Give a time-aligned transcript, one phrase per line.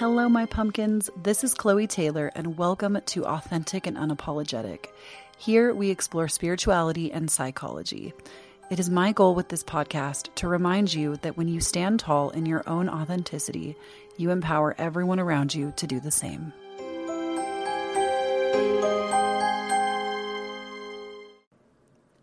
[0.00, 1.10] Hello, my pumpkins.
[1.14, 4.86] This is Chloe Taylor, and welcome to Authentic and Unapologetic.
[5.36, 8.14] Here we explore spirituality and psychology.
[8.70, 12.30] It is my goal with this podcast to remind you that when you stand tall
[12.30, 13.76] in your own authenticity,
[14.16, 16.54] you empower everyone around you to do the same.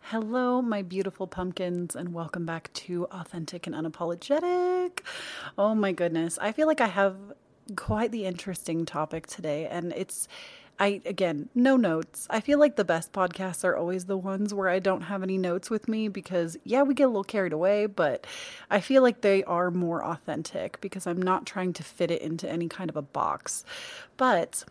[0.02, 5.02] Hello, my beautiful pumpkins, and welcome back to Authentic and Unapologetic.
[5.60, 7.16] Oh my goodness, I feel like I have
[7.76, 10.28] quite the interesting topic today, and it's.
[10.80, 12.28] I again, no notes.
[12.30, 15.36] I feel like the best podcasts are always the ones where I don't have any
[15.40, 18.28] notes with me because yeah, we get a little carried away, but
[18.70, 22.48] I feel like they are more authentic because I'm not trying to fit it into
[22.48, 23.66] any kind of a box.
[24.18, 24.66] But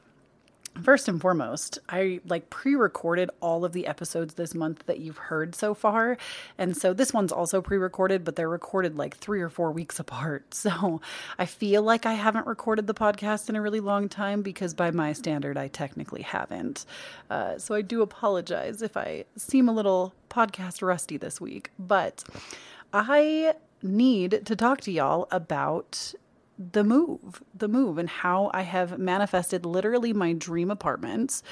[0.83, 5.55] First and foremost, I like pre-recorded all of the episodes this month that you've heard
[5.55, 6.19] so far.
[6.59, 10.55] And so this one's also pre-recorded, but they're recorded like 3 or 4 weeks apart.
[10.55, 11.01] So
[11.38, 14.91] I feel like I haven't recorded the podcast in a really long time because by
[14.91, 16.85] my standard I technically haven't.
[17.30, 22.23] Uh, so I do apologize if I seem a little podcast rusty this week, but
[22.93, 26.15] I need to talk to y'all about
[26.59, 31.43] the move, the move, and how I have manifested literally my dream apartments.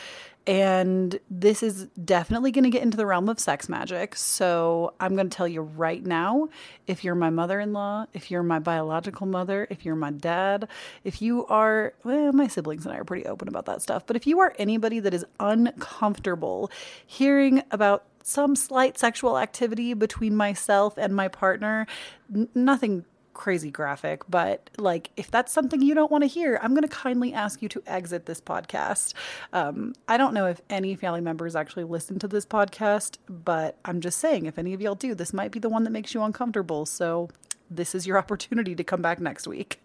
[0.47, 4.15] And this is definitely going to get into the realm of sex magic.
[4.15, 6.49] So I'm going to tell you right now
[6.87, 10.69] if you're my mother in law, if you're my biological mother, if you're my dad,
[11.03, 14.07] if you are, well, my siblings and I are pretty open about that stuff.
[14.07, 16.71] But if you are anybody that is uncomfortable
[17.07, 21.87] hearing about some slight sexual activity between myself and my partner,
[22.35, 26.71] n- nothing crazy graphic, but like if that's something you don't want to hear, I'm
[26.71, 29.13] going to kindly ask you to exit this podcast.
[29.53, 34.01] Um, I don't know if any family members actually listen to this podcast, but I'm
[34.01, 36.23] just saying if any of y'all do, this might be the one that makes you
[36.23, 36.87] uncomfortable.
[36.87, 37.29] So
[37.71, 39.83] this is your opportunity to come back next week.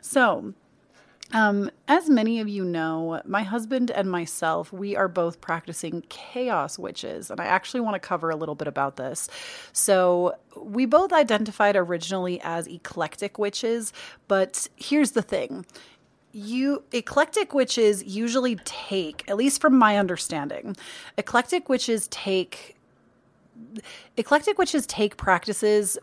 [0.00, 0.54] So,
[1.32, 6.78] um, as many of you know, my husband and myself, we are both practicing chaos
[6.78, 9.28] witches, and I actually want to cover a little bit about this.
[9.72, 13.92] So, we both identified originally as eclectic witches,
[14.28, 15.66] but here's the thing
[16.32, 20.76] you eclectic witches usually take at least from my understanding
[21.16, 22.76] eclectic witches take
[24.18, 25.96] eclectic witches take practices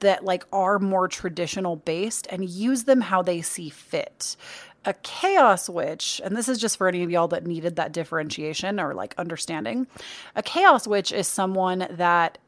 [0.00, 4.36] that like are more traditional based and use them how they see fit.
[4.84, 8.80] A chaos witch, and this is just for any of y'all that needed that differentiation
[8.80, 9.86] or like understanding.
[10.34, 12.38] A chaos witch is someone that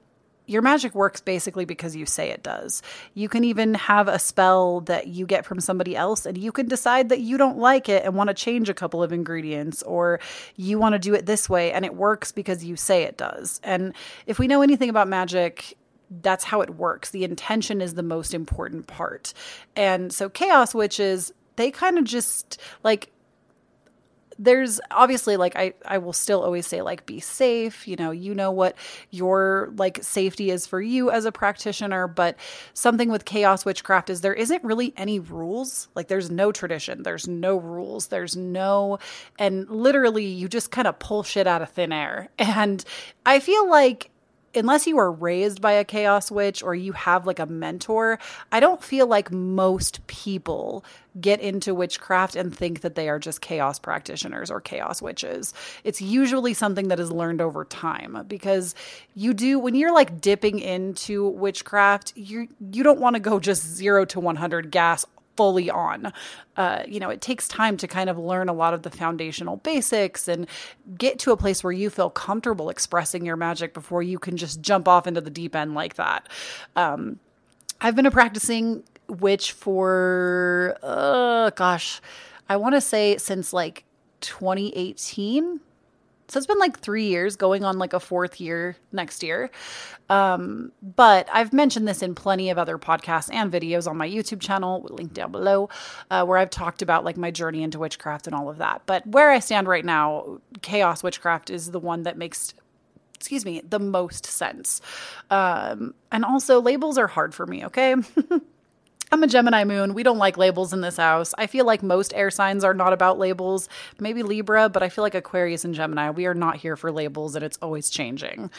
[0.46, 2.82] your magic works basically because you say it does.
[3.14, 6.66] You can even have a spell that you get from somebody else, and you can
[6.66, 10.20] decide that you don't like it and want to change a couple of ingredients, or
[10.56, 13.60] you want to do it this way, and it works because you say it does.
[13.62, 13.94] And
[14.26, 15.76] if we know anything about magic,
[16.22, 17.10] that's how it works.
[17.10, 19.32] The intention is the most important part.
[19.76, 23.10] And so chaos witches, they kind of just like
[24.38, 28.34] there's obviously like I I will still always say like be safe, you know, you
[28.34, 28.76] know what
[29.10, 32.36] your like safety is for you as a practitioner, but
[32.72, 35.88] something with chaos witchcraft is there isn't really any rules.
[35.94, 38.98] Like there's no tradition, there's no rules, there's no
[39.38, 42.28] and literally you just kind of pull shit out of thin air.
[42.54, 42.84] And
[43.26, 44.10] I feel like
[44.56, 48.18] unless you are raised by a chaos witch or you have like a mentor,
[48.52, 50.84] I don't feel like most people
[51.20, 55.54] get into witchcraft and think that they are just chaos practitioners or chaos witches.
[55.84, 58.74] It's usually something that is learned over time because
[59.14, 63.62] you do when you're like dipping into witchcraft, you you don't want to go just
[63.62, 65.06] 0 to 100 gas
[65.36, 66.12] fully on.
[66.56, 69.56] Uh, you know, it takes time to kind of learn a lot of the foundational
[69.58, 70.46] basics and
[70.96, 74.60] get to a place where you feel comfortable expressing your magic before you can just
[74.60, 76.28] jump off into the deep end like that.
[76.76, 77.18] Um,
[77.80, 82.00] I've been a practicing witch for, uh, gosh,
[82.48, 83.84] I want to say since like
[84.20, 85.60] 2018
[86.28, 89.50] so it's been like three years, going on like a fourth year next year.
[90.08, 94.40] Um, but I've mentioned this in plenty of other podcasts and videos on my YouTube
[94.40, 95.68] channel, linked down below,
[96.10, 98.82] uh, where I've talked about like my journey into witchcraft and all of that.
[98.86, 102.54] But where I stand right now, chaos witchcraft is the one that makes
[103.14, 104.82] excuse me, the most sense.
[105.30, 107.94] Um, and also, labels are hard for me, okay?
[109.12, 109.94] I'm a Gemini moon.
[109.94, 111.34] We don't like labels in this house.
[111.38, 113.68] I feel like most air signs are not about labels.
[114.00, 117.34] Maybe Libra, but I feel like Aquarius and Gemini, we are not here for labels
[117.36, 118.50] and it's always changing.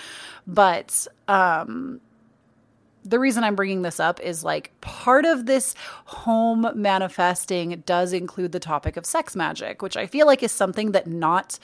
[0.48, 2.00] But um
[3.06, 5.76] the reason I'm bringing this up is like part of this
[6.06, 10.92] home manifesting does include the topic of sex magic, which I feel like is something
[10.94, 11.60] that not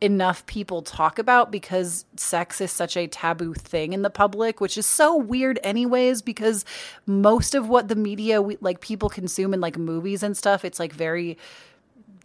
[0.00, 4.76] enough people talk about because sex is such a taboo thing in the public which
[4.76, 6.64] is so weird anyways because
[7.06, 10.78] most of what the media we, like people consume in like movies and stuff it's
[10.78, 11.38] like very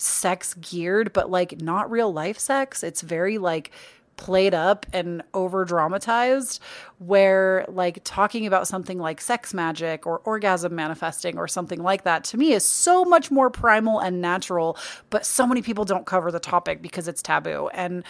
[0.01, 2.83] sex geared but like not real life sex.
[2.83, 3.71] It's very like
[4.19, 6.61] played up and over dramatized
[6.97, 12.25] where like talking about something like sex magic or orgasm manifesting or something like that
[12.25, 14.77] to me is so much more primal and natural
[15.09, 18.03] but so many people don't cover the topic because it's taboo and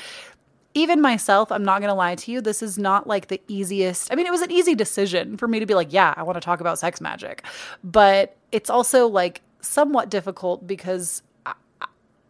[0.75, 4.13] even myself, I'm not going to lie to you, this is not like the easiest.
[4.13, 6.35] I mean, it was an easy decision for me to be like, yeah, I want
[6.35, 7.43] to talk about sex magic.
[7.83, 11.23] But it's also like somewhat difficult because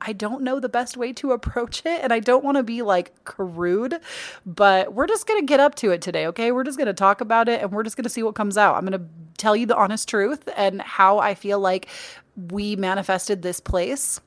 [0.02, 2.82] I don't know the best way to approach it and I don't want to be
[2.82, 4.00] like crude,
[4.46, 6.52] but we're just going to get up to it today, okay?
[6.52, 8.58] We're just going to talk about it and we're just going to see what comes
[8.58, 8.76] out.
[8.76, 9.06] I'm going to
[9.38, 11.88] tell you the honest truth and how I feel like
[12.36, 14.22] we manifested this place.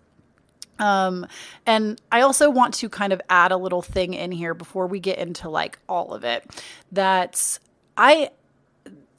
[0.79, 1.27] Um,
[1.67, 5.01] and I also want to kind of add a little thing in here before we
[5.01, 6.45] get into like all of it
[6.91, 7.59] that
[7.97, 8.31] I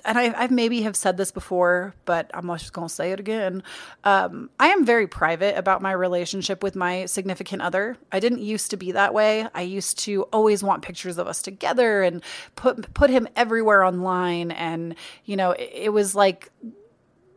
[0.05, 3.63] and I, I maybe have said this before, but I'm just to say it again.
[4.03, 7.97] Um, I am very private about my relationship with my significant other.
[8.11, 9.47] I didn't used to be that way.
[9.53, 12.21] I used to always want pictures of us together and
[12.55, 14.95] put put him everywhere online, and
[15.25, 16.51] you know, it, it was like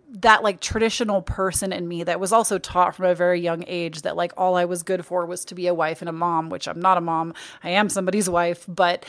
[0.09, 4.03] that like traditional person in me that was also taught from a very young age
[4.03, 6.49] that like all I was good for was to be a wife and a mom,
[6.49, 7.35] which I'm not a mom.
[7.63, 9.05] I am somebody's wife, but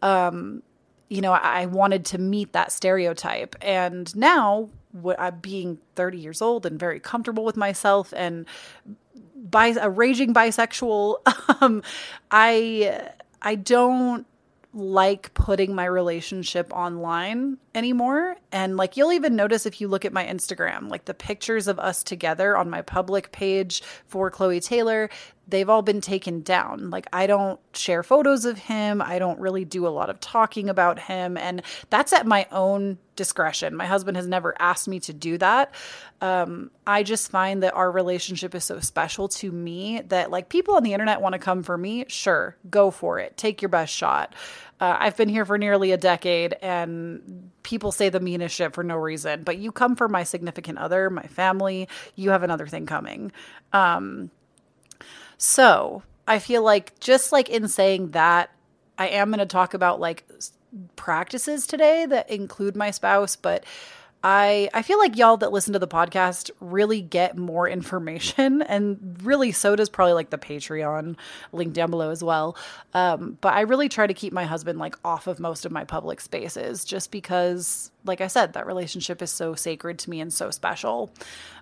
[0.00, 0.62] um
[1.08, 3.56] you know, I wanted to meet that stereotype.
[3.62, 4.68] And now,
[5.18, 8.46] I'm being 30 years old and very comfortable with myself and
[9.50, 11.16] by a raging bisexual,
[11.62, 11.82] um,
[12.30, 13.10] I
[13.40, 14.26] I don't
[14.74, 18.36] like putting my relationship online anymore.
[18.52, 21.78] And like you'll even notice if you look at my Instagram, like the pictures of
[21.78, 25.08] us together on my public page for Chloe Taylor,
[25.46, 26.90] they've all been taken down.
[26.90, 29.00] Like I don't share photos of him.
[29.00, 32.98] I don't really do a lot of talking about him and that's at my own
[33.16, 33.74] discretion.
[33.74, 35.74] My husband has never asked me to do that.
[36.20, 40.74] Um, I just find that our relationship is so special to me that like people
[40.74, 43.36] on the internet want to come for me, sure, go for it.
[43.36, 44.34] Take your best shot.
[44.80, 48.84] Uh, I've been here for nearly a decade and people say the meanest shit for
[48.84, 52.86] no reason, but you come for my significant other, my family, you have another thing
[52.86, 53.32] coming.
[53.72, 54.30] Um,
[55.36, 58.50] so I feel like just like in saying that,
[58.96, 60.28] I am going to talk about like
[60.96, 63.64] practices today that include my spouse, but
[64.24, 69.16] I I feel like y'all that listen to the podcast really get more information, and
[69.22, 71.16] really so does probably like the Patreon
[71.52, 72.56] link down below as well.
[72.94, 75.84] Um, but I really try to keep my husband like off of most of my
[75.84, 80.32] public spaces, just because, like I said, that relationship is so sacred to me and
[80.32, 81.10] so special.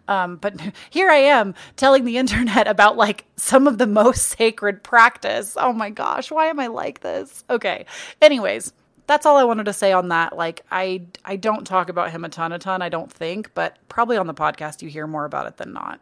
[0.09, 0.59] Um, but
[0.91, 5.56] here I am telling the internet about like some of the most sacred practice.
[5.61, 7.44] Oh my gosh, why am I like this?
[7.50, 7.85] Okay.
[8.23, 8.73] Anyways,
[9.06, 10.37] that's all I wanted to say on that.
[10.37, 13.76] Like I I don't talk about him a ton a ton, I don't think, but
[13.88, 16.00] probably on the podcast you hear more about it than not.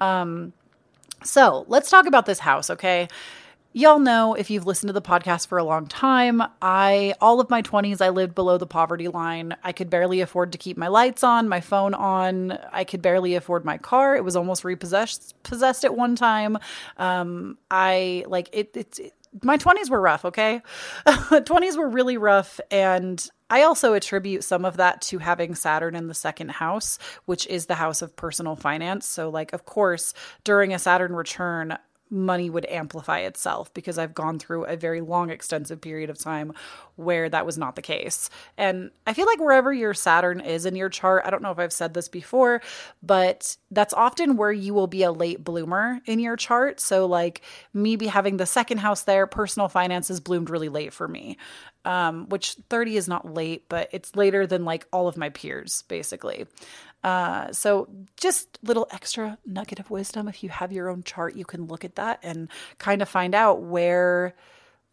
[0.00, 0.52] Um
[1.24, 3.08] so, let's talk about this house, okay?
[3.72, 7.50] Y'all know if you've listened to the podcast for a long time, I all of
[7.50, 9.54] my 20s I lived below the poverty line.
[9.62, 12.52] I could barely afford to keep my lights on, my phone on.
[12.72, 14.16] I could barely afford my car.
[14.16, 16.56] It was almost repossessed possessed at one time.
[16.96, 19.12] Um I like it it's it,
[19.42, 20.62] my 20s were rough, okay?
[21.06, 26.08] 20s were really rough and I also attribute some of that to having Saturn in
[26.08, 29.06] the second house, which is the house of personal finance.
[29.06, 30.14] So like of course,
[30.44, 31.78] during a Saturn return,
[32.10, 36.52] money would amplify itself because I've gone through a very long, extensive period of time
[36.96, 38.30] where that was not the case.
[38.56, 41.58] And I feel like wherever your Saturn is in your chart, I don't know if
[41.58, 42.62] I've said this before,
[43.02, 46.80] but that's often where you will be a late bloomer in your chart.
[46.80, 47.42] So, like
[47.74, 51.36] me having the second house there, personal finances bloomed really late for me.
[51.84, 55.82] Um, which 30 is not late, but it's later than like all of my peers,
[55.86, 56.46] basically.
[57.06, 60.26] Uh, so just little extra nugget of wisdom.
[60.26, 62.48] If you have your own chart, you can look at that and
[62.78, 64.34] kind of find out where,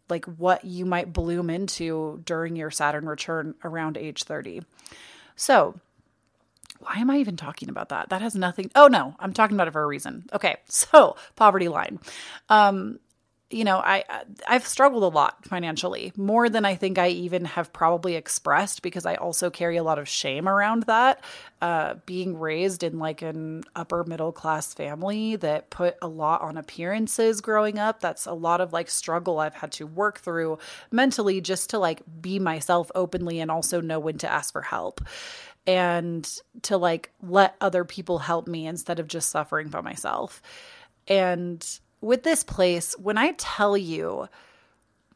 [0.08, 4.62] like, what you might bloom into during your Saturn return around age 30.
[5.34, 5.74] So,
[6.78, 8.10] why am I even talking about that?
[8.10, 8.70] That has nothing.
[8.76, 10.26] Oh no, I'm talking about it for a reason.
[10.32, 11.98] Okay, so poverty line.
[12.48, 13.00] Um,
[13.50, 14.04] you know, I
[14.48, 19.04] I've struggled a lot financially, more than I think I even have probably expressed because
[19.04, 21.22] I also carry a lot of shame around that.
[21.60, 26.56] Uh, being raised in like an upper middle class family that put a lot on
[26.56, 30.58] appearances growing up, that's a lot of like struggle I've had to work through
[30.90, 35.00] mentally just to like be myself openly and also know when to ask for help
[35.66, 36.28] and
[36.62, 40.42] to like let other people help me instead of just suffering by myself.
[41.06, 41.64] And
[42.04, 44.28] with this place, when I tell you,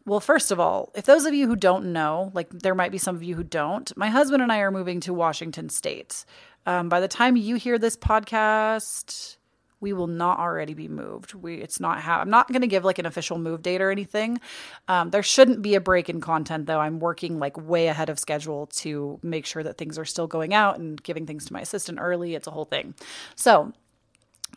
[0.07, 2.99] well, first of all, if those of you who don't know, like there might be
[2.99, 6.25] some of you who don't, my husband and I are moving to Washington State.
[6.65, 9.37] Um, by the time you hear this podcast,
[9.81, 11.35] we will not already be moved.
[11.35, 13.91] We it's not how I'm not going to give like an official move date or
[13.91, 14.41] anything.
[14.89, 16.81] Um, there shouldn't be a break in content though.
[16.81, 20.53] I'm working like way ahead of schedule to make sure that things are still going
[20.55, 22.35] out and giving things to my assistant early.
[22.35, 22.95] It's a whole thing.
[23.37, 23.73] So,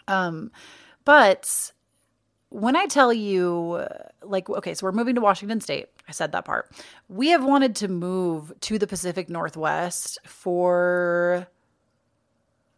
[0.07, 0.51] um,
[1.05, 1.71] but
[2.51, 3.87] when I tell you,
[4.21, 5.87] like, okay, so we're moving to Washington State.
[6.07, 6.69] I said that part.
[7.07, 11.47] We have wanted to move to the Pacific Northwest for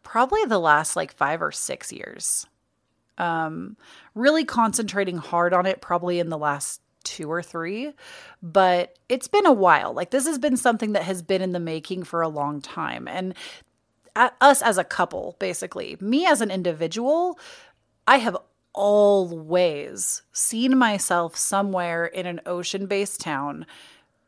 [0.03, 2.45] probably the last like five or six years.
[3.17, 3.75] Um,
[4.13, 7.93] really concentrating hard on it probably in the last two or three,
[8.43, 9.91] but it's been a while.
[9.91, 13.07] Like, this has been something that has been in the making for a long time.
[13.07, 13.33] And
[14.15, 17.39] us as a couple, basically, me as an individual,
[18.07, 18.37] I have
[18.73, 23.65] always seen myself somewhere in an ocean based town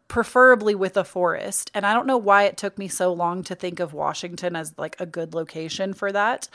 [0.07, 1.71] preferably with a forest.
[1.73, 4.73] And I don't know why it took me so long to think of Washington as
[4.77, 6.47] like a good location for that,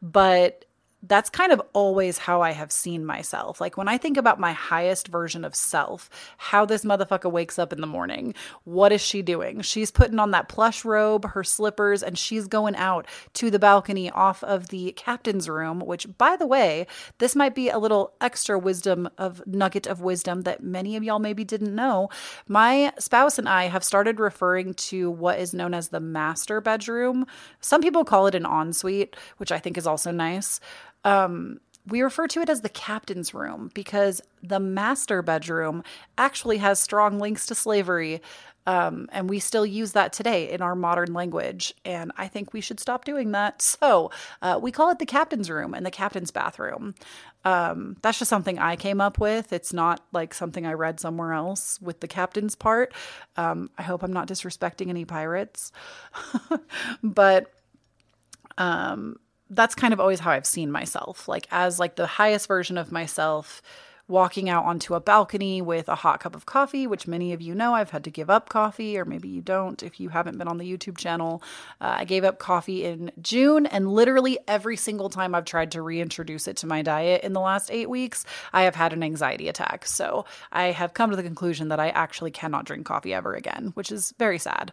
[0.00, 0.64] but
[1.06, 3.60] that's kind of always how I have seen myself.
[3.60, 6.08] Like when I think about my highest version of self,
[6.38, 8.34] how this motherfucker wakes up in the morning,
[8.64, 9.60] what is she doing?
[9.60, 14.10] She's putting on that plush robe, her slippers, and she's going out to the balcony
[14.10, 16.86] off of the captain's room, which, by the way,
[17.18, 21.18] this might be a little extra wisdom of nugget of wisdom that many of y'all
[21.18, 22.08] maybe didn't know.
[22.48, 27.26] My spouse and I have started referring to what is known as the master bedroom.
[27.60, 30.60] Some people call it an ensuite, which I think is also nice.
[31.04, 35.82] Um, we refer to it as the captain's room because the master bedroom
[36.16, 38.22] actually has strong links to slavery.
[38.66, 41.74] Um, and we still use that today in our modern language.
[41.84, 43.62] And I think we should stop doing that.
[43.84, 46.94] So uh, we call it the captain's room and the captain's bathroom.
[47.44, 49.52] Um, that's just something I came up with.
[49.52, 52.94] It's not like something I read somewhere else with the captain's part.
[53.36, 55.70] Um, I hope I'm not disrespecting any pirates.
[57.02, 57.52] but
[58.56, 59.16] um,
[59.54, 62.92] that's kind of always how I've seen myself, like as like the highest version of
[62.92, 63.62] myself
[64.06, 67.54] walking out onto a balcony with a hot cup of coffee, which many of you
[67.54, 70.48] know I've had to give up coffee, or maybe you don't if you haven't been
[70.48, 71.42] on the YouTube channel.
[71.80, 75.82] Uh, I gave up coffee in June, and literally every single time I've tried to
[75.82, 79.48] reintroduce it to my diet in the last eight weeks, I have had an anxiety
[79.48, 79.86] attack.
[79.86, 83.72] So I have come to the conclusion that I actually cannot drink coffee ever again,
[83.74, 84.72] which is very sad.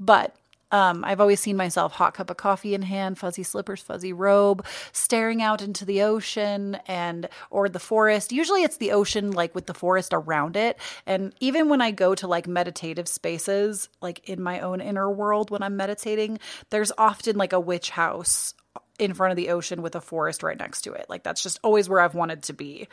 [0.00, 0.34] But
[0.72, 4.64] um, I've always seen myself hot cup of coffee in hand, fuzzy slippers, fuzzy robe,
[4.92, 8.32] staring out into the ocean and or the forest.
[8.32, 10.78] Usually it's the ocean like with the forest around it.
[11.06, 15.50] And even when I go to like meditative spaces, like in my own inner world
[15.50, 16.38] when I'm meditating,
[16.70, 18.54] there's often like a witch house
[18.98, 21.06] in front of the ocean with a forest right next to it.
[21.08, 22.88] Like that's just always where I've wanted to be.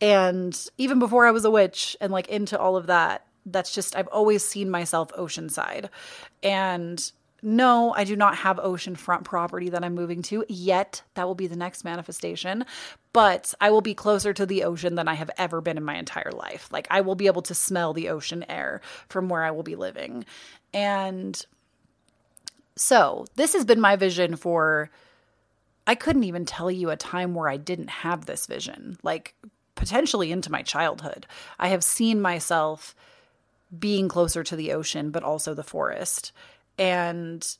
[0.00, 3.96] And even before I was a witch and like into all of that, that's just
[3.96, 5.88] I've always seen myself oceanside.
[6.42, 7.10] And
[7.42, 11.02] no, I do not have oceanfront property that I'm moving to yet.
[11.14, 12.64] That will be the next manifestation.
[13.12, 15.96] But I will be closer to the ocean than I have ever been in my
[15.96, 16.68] entire life.
[16.72, 19.76] Like, I will be able to smell the ocean air from where I will be
[19.76, 20.24] living.
[20.74, 21.40] And
[22.74, 24.90] so, this has been my vision for,
[25.86, 29.34] I couldn't even tell you a time where I didn't have this vision, like
[29.76, 31.26] potentially into my childhood.
[31.58, 32.96] I have seen myself
[33.76, 36.32] being closer to the ocean, but also the forest
[36.78, 37.56] and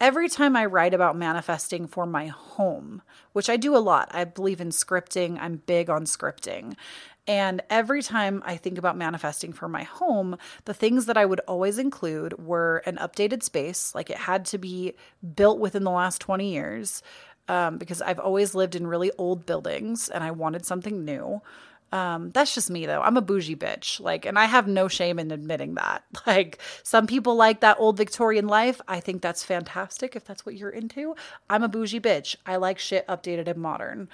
[0.00, 3.02] Every time I write about manifesting for my home,
[3.32, 6.74] which I do a lot, I believe in scripting, I'm big on scripting.
[7.30, 11.38] And every time I think about manifesting for my home, the things that I would
[11.46, 14.94] always include were an updated space, like it had to be
[15.36, 17.04] built within the last 20 years,
[17.46, 21.40] um, because I've always lived in really old buildings and I wanted something new.
[21.92, 23.00] Um, that's just me though.
[23.00, 24.00] I'm a bougie bitch.
[24.00, 26.02] Like, and I have no shame in admitting that.
[26.26, 28.80] Like, some people like that old Victorian life.
[28.86, 31.14] I think that's fantastic if that's what you're into.
[31.48, 32.36] I'm a bougie bitch.
[32.44, 34.08] I like shit updated and modern.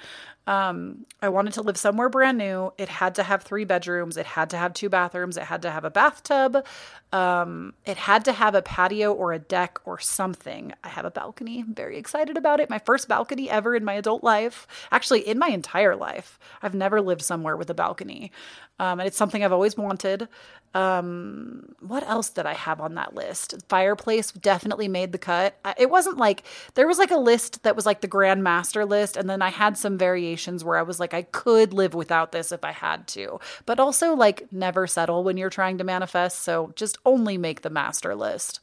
[0.47, 2.73] Um, I wanted to live somewhere brand new.
[2.79, 4.17] It had to have three bedrooms.
[4.17, 5.37] It had to have two bathrooms.
[5.37, 6.65] It had to have a bathtub.
[7.13, 10.73] Um, it had to have a patio or a deck or something.
[10.85, 11.61] I have a balcony.
[11.61, 12.71] I'm very excited about it.
[12.71, 14.67] My first balcony ever in my adult life.
[14.93, 16.39] Actually, in my entire life.
[16.63, 18.31] I've never lived somewhere with a balcony.
[18.79, 20.29] Um, and it's something I've always wanted.
[20.75, 23.55] Um, what else did I have on that list?
[23.71, 25.57] Fireplace definitely made the cut.
[25.79, 26.43] It wasn't like
[26.75, 29.49] there was like a list that was like the grand master list, and then I
[29.49, 33.07] had some variations where I was like, I could live without this if I had
[33.09, 36.41] to, but also like never settle when you're trying to manifest.
[36.41, 38.61] So just only make the master list.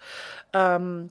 [0.53, 1.09] Um,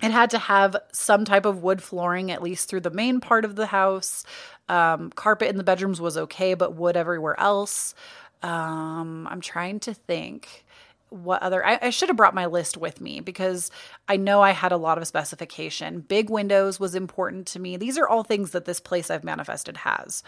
[0.00, 3.44] it had to have some type of wood flooring, at least through the main part
[3.44, 4.24] of the house.
[4.68, 7.94] Um, carpet in the bedrooms was okay, but wood everywhere else.
[8.42, 10.64] Um, I'm trying to think
[11.10, 13.70] what other I, I, should have brought my list with me because
[14.08, 16.00] I know I had a lot of specification.
[16.00, 17.76] Big windows was important to me.
[17.76, 20.22] These are all things that this place I've manifested has.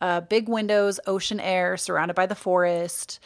[0.00, 3.18] Uh, big windows, ocean air, surrounded by the forest.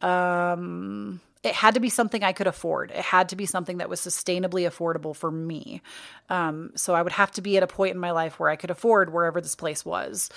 [0.00, 2.90] Um, it had to be something I could afford.
[2.90, 5.80] It had to be something that was sustainably affordable for me.
[6.28, 8.56] Um, so I would have to be at a point in my life where I
[8.56, 10.28] could afford wherever this place was.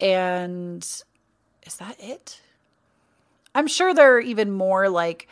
[0.00, 2.40] And is that it?
[3.54, 5.28] I'm sure there are even more like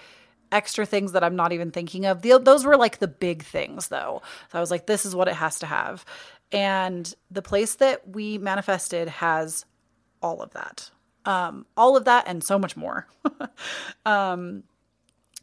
[0.51, 2.23] extra things that I'm not even thinking of.
[2.23, 4.23] The, those were like the big things though.
[4.51, 6.05] So I was like, this is what it has to have.
[6.53, 9.65] And the place that we manifested has
[10.21, 10.91] all of that.
[11.25, 13.07] Um, all of that and so much more.
[14.07, 14.65] um,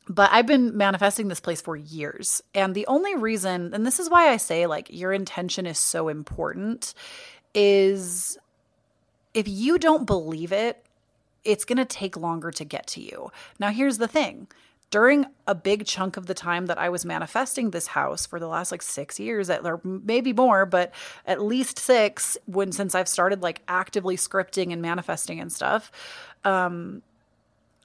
[0.08, 2.42] but I've been manifesting this place for years.
[2.54, 6.08] And the only reason, and this is why I say like your intention is so
[6.08, 6.94] important,
[7.54, 8.38] is
[9.34, 10.84] if you don't believe it,
[11.50, 13.32] it's going to take longer to get to you.
[13.60, 14.48] Now, here's the thing
[14.92, 18.48] during a big chunk of the time that I was manifesting this house for the
[18.48, 20.94] last like six years, or maybe more, but
[21.26, 25.92] at least six, when since I've started like actively scripting and manifesting and stuff,
[26.44, 27.02] um,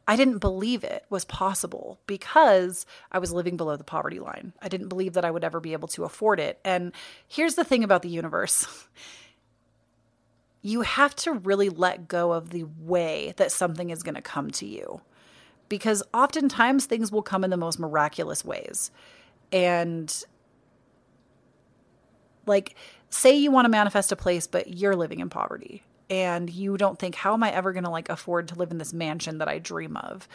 [0.06, 4.52] I didn't believe it was possible because I was living below the poverty line.
[4.60, 6.58] I didn't believe that I would ever be able to afford it.
[6.64, 6.92] And
[7.26, 8.66] here's the thing about the universe
[10.64, 14.50] you have to really let go of the way that something is going to come
[14.50, 15.02] to you
[15.68, 18.90] because oftentimes things will come in the most miraculous ways.
[19.52, 20.24] And
[22.46, 22.76] like,
[23.10, 26.98] say you want to manifest a place, but you're living in poverty and you don't
[26.98, 29.48] think, how am I ever going to like afford to live in this mansion that
[29.48, 30.26] I dream of?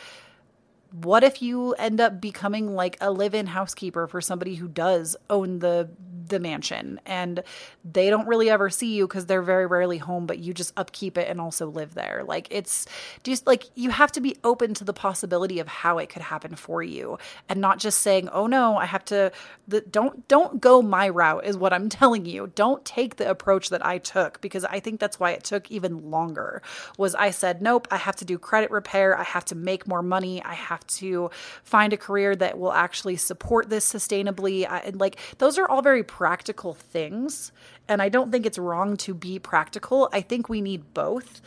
[0.92, 5.16] What if you end up becoming like a live in housekeeper for somebody who does
[5.28, 5.90] own the
[6.30, 7.44] the mansion and
[7.84, 11.18] they don't really ever see you because they're very rarely home but you just upkeep
[11.18, 12.24] it and also live there.
[12.26, 12.86] Like it's
[13.24, 16.56] just like you have to be open to the possibility of how it could happen
[16.56, 19.32] for you and not just saying oh no i have to
[19.68, 22.52] the, don't don't go my route is what i'm telling you.
[22.56, 26.10] Don't take the approach that i took because i think that's why it took even
[26.10, 26.62] longer
[26.98, 29.18] was i said nope i have to do credit repair.
[29.18, 30.44] I have to make more money.
[30.44, 31.30] I have to
[31.64, 34.68] find a career that will actually support this sustainably.
[34.68, 37.54] I, like those are all very practical things.
[37.88, 40.10] And I don't think it's wrong to be practical.
[40.12, 41.42] I think we need both.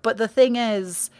[0.00, 1.10] But the thing is,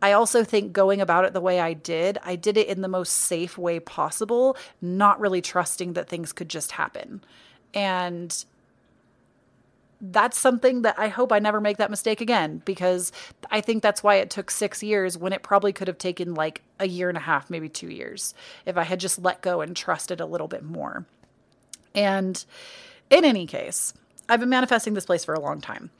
[0.00, 2.88] I also think going about it the way I did, I did it in the
[2.88, 7.22] most safe way possible, not really trusting that things could just happen.
[7.74, 8.34] And
[10.00, 13.12] that's something that I hope I never make that mistake again because
[13.50, 16.62] I think that's why it took six years when it probably could have taken like
[16.80, 18.32] a year and a half, maybe two years,
[18.64, 21.04] if I had just let go and trusted a little bit more.
[21.94, 22.44] And
[23.10, 23.94] in any case,
[24.28, 25.90] I've been manifesting this place for a long time.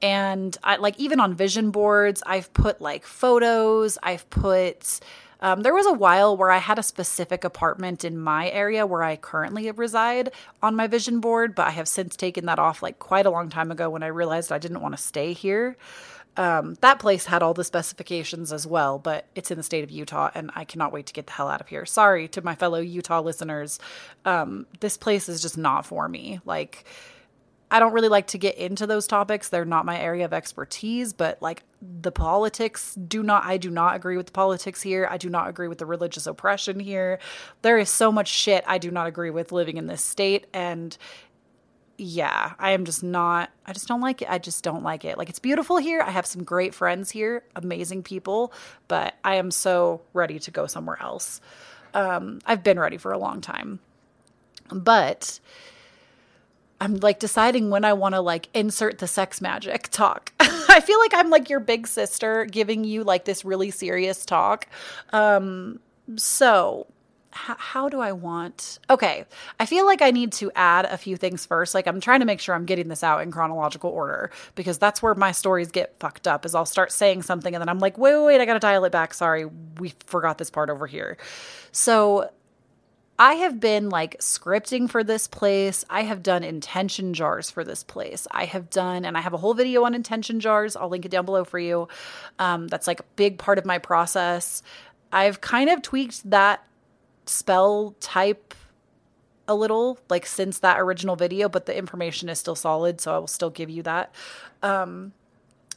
[0.00, 5.00] And I like even on vision boards, I've put like photos, I've put
[5.42, 9.02] um, there was a while where I had a specific apartment in my area where
[9.02, 10.30] I currently reside
[10.62, 13.50] on my vision board, but I have since taken that off like quite a long
[13.50, 15.76] time ago when I realized I didn't want to stay here.
[16.36, 19.90] Um, that place had all the specifications as well, but it's in the state of
[19.90, 21.84] Utah, and I cannot wait to get the hell out of here.
[21.84, 23.78] Sorry to my fellow Utah listeners.
[24.24, 26.40] Um, this place is just not for me.
[26.46, 26.86] Like,
[27.70, 29.48] I don't really like to get into those topics.
[29.48, 33.96] They're not my area of expertise, but like the politics do not, I do not
[33.96, 35.08] agree with the politics here.
[35.10, 37.18] I do not agree with the religious oppression here.
[37.62, 40.46] There is so much shit I do not agree with living in this state.
[40.52, 40.96] And
[41.98, 44.28] yeah, I am just not, I just don't like it.
[44.30, 45.18] I just don't like it.
[45.18, 46.00] Like, it's beautiful here.
[46.00, 48.52] I have some great friends here, amazing people,
[48.88, 51.40] but I am so ready to go somewhere else.
[51.94, 53.80] Um, I've been ready for a long time.
[54.70, 55.38] But
[56.80, 60.32] I'm like deciding when I want to like insert the sex magic talk.
[60.40, 64.66] I feel like I'm like your big sister giving you like this really serious talk.
[65.12, 65.78] Um,
[66.16, 66.86] so
[67.32, 68.78] how, how do I want?
[68.88, 69.24] Okay,
[69.58, 71.74] I feel like I need to add a few things first.
[71.74, 75.02] Like I'm trying to make sure I'm getting this out in chronological order because that's
[75.02, 76.44] where my stories get fucked up.
[76.44, 78.60] Is I'll start saying something and then I'm like, wait, wait, wait I got to
[78.60, 79.14] dial it back.
[79.14, 79.46] Sorry,
[79.78, 81.16] we forgot this part over here.
[81.72, 82.30] So
[83.18, 85.84] I have been like scripting for this place.
[85.88, 88.26] I have done intention jars for this place.
[88.30, 90.76] I have done, and I have a whole video on intention jars.
[90.76, 91.88] I'll link it down below for you.
[92.38, 94.62] Um, that's like a big part of my process.
[95.12, 96.64] I've kind of tweaked that
[97.26, 98.54] spell type
[99.48, 103.18] a little like since that original video, but the information is still solid, so I
[103.18, 104.14] will still give you that.
[104.62, 105.12] Um,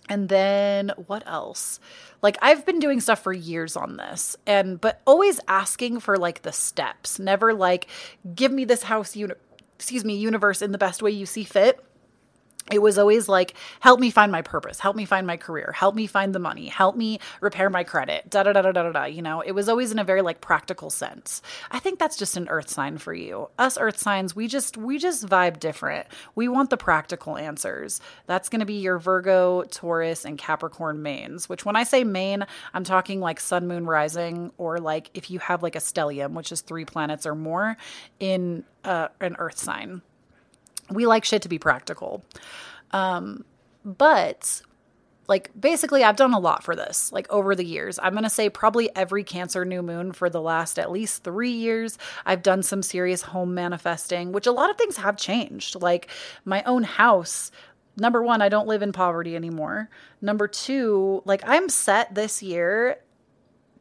[0.08, 1.80] and then what else?
[2.22, 6.44] Like I've been doing stuff for years on this and but always asking for like
[6.44, 7.20] the steps.
[7.20, 7.88] Never like
[8.36, 9.34] give me this house uni-
[9.76, 11.84] excuse me, universe in the best way you see fit
[12.72, 14.80] it was always like help me find my purpose.
[14.80, 15.72] Help me find my career.
[15.76, 16.68] Help me find the money.
[16.68, 18.30] Help me repair my credit.
[18.30, 19.42] Da da da da da da you know?
[19.42, 21.42] It was always in a very like practical sense.
[21.70, 23.50] I think that's just an earth sign for you.
[23.60, 26.08] Us earth signs we just we just vibe different.
[26.34, 28.02] We want the practical answers.
[28.26, 32.46] That's going to be your virgo taurus and capricorn mains which when i say main
[32.74, 36.52] i'm talking like sun moon rising or like if you have like a stellium which
[36.52, 37.78] is three planets or more
[38.20, 40.02] in uh, an earth sign
[40.90, 42.24] we like shit to be practical.
[42.92, 43.46] Um,
[43.84, 44.62] but
[45.28, 48.00] like basically I've done a lot for this like over the years.
[48.02, 51.50] I'm going to say probably every cancer new moon for the last at least 3
[51.50, 55.82] years I've done some serious home manifesting, which a lot of things have changed.
[55.82, 56.10] Like
[56.46, 57.52] my own house
[57.98, 59.90] Number 1, I don't live in poverty anymore.
[60.22, 62.98] Number 2, like I'm set this year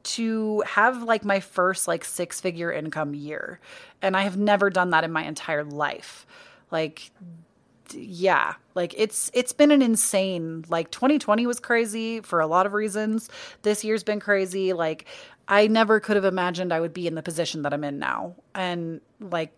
[0.05, 3.59] to have like my first like six figure income year.
[4.03, 6.27] And I have never done that in my entire life.
[6.75, 7.13] Like
[7.93, 12.73] yeah, like it's it's been an insane like 2020 was crazy for a lot of
[12.73, 13.29] reasons.
[13.63, 14.73] This year's been crazy.
[14.73, 15.05] Like
[15.47, 18.35] I never could have imagined I would be in the position that I'm in now.
[18.57, 19.53] And like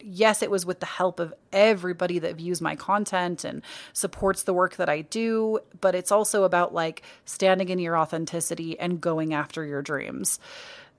[0.00, 4.54] yes, it was with the help of everybody that views my content and supports the
[4.54, 9.34] work that I do, but it's also about like standing in your authenticity and going
[9.34, 10.40] after your dreams.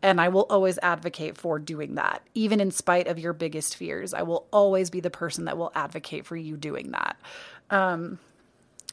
[0.03, 4.13] And I will always advocate for doing that, even in spite of your biggest fears.
[4.13, 7.17] I will always be the person that will advocate for you doing that.
[7.69, 8.19] Um,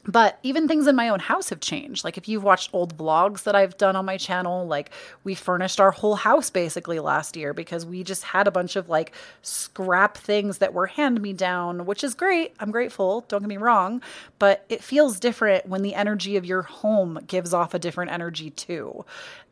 [0.05, 2.03] but even things in my own house have changed.
[2.03, 4.91] Like if you've watched old vlogs that I've done on my channel, like
[5.23, 8.87] we furnished our whole house basically last year because we just had a bunch of
[8.87, 12.53] like scrap things that were hand me down, which is great.
[12.59, 14.01] I'm grateful, don't get me wrong,
[14.39, 18.51] but it feels different when the energy of your home gives off a different energy
[18.51, 19.05] too.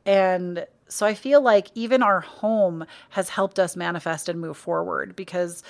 [0.06, 5.16] And so I feel like even our home has helped us manifest and move forward
[5.16, 5.64] because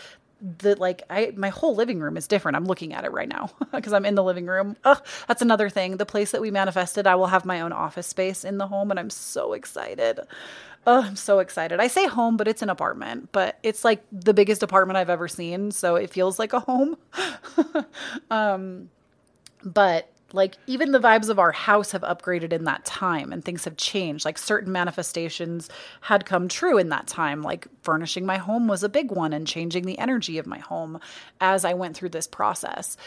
[0.59, 2.55] the like I my whole living room is different.
[2.55, 4.75] I'm looking at it right now because I'm in the living room.
[4.83, 5.97] Ugh, that's another thing.
[5.97, 8.91] The place that we manifested, I will have my own office space in the home
[8.91, 10.19] and I'm so excited.
[10.85, 11.79] Oh, I'm so excited.
[11.81, 15.27] I say home, but it's an apartment, but it's like the biggest apartment I've ever
[15.27, 16.97] seen, so it feels like a home.
[18.31, 18.89] um
[19.63, 23.65] but like even the vibes of our house have upgraded in that time and things
[23.65, 24.25] have changed.
[24.25, 25.69] Like certain manifestations
[26.01, 29.47] had come true in that time like furnishing my home was a big one and
[29.47, 30.99] changing the energy of my home
[31.41, 32.97] as i went through this process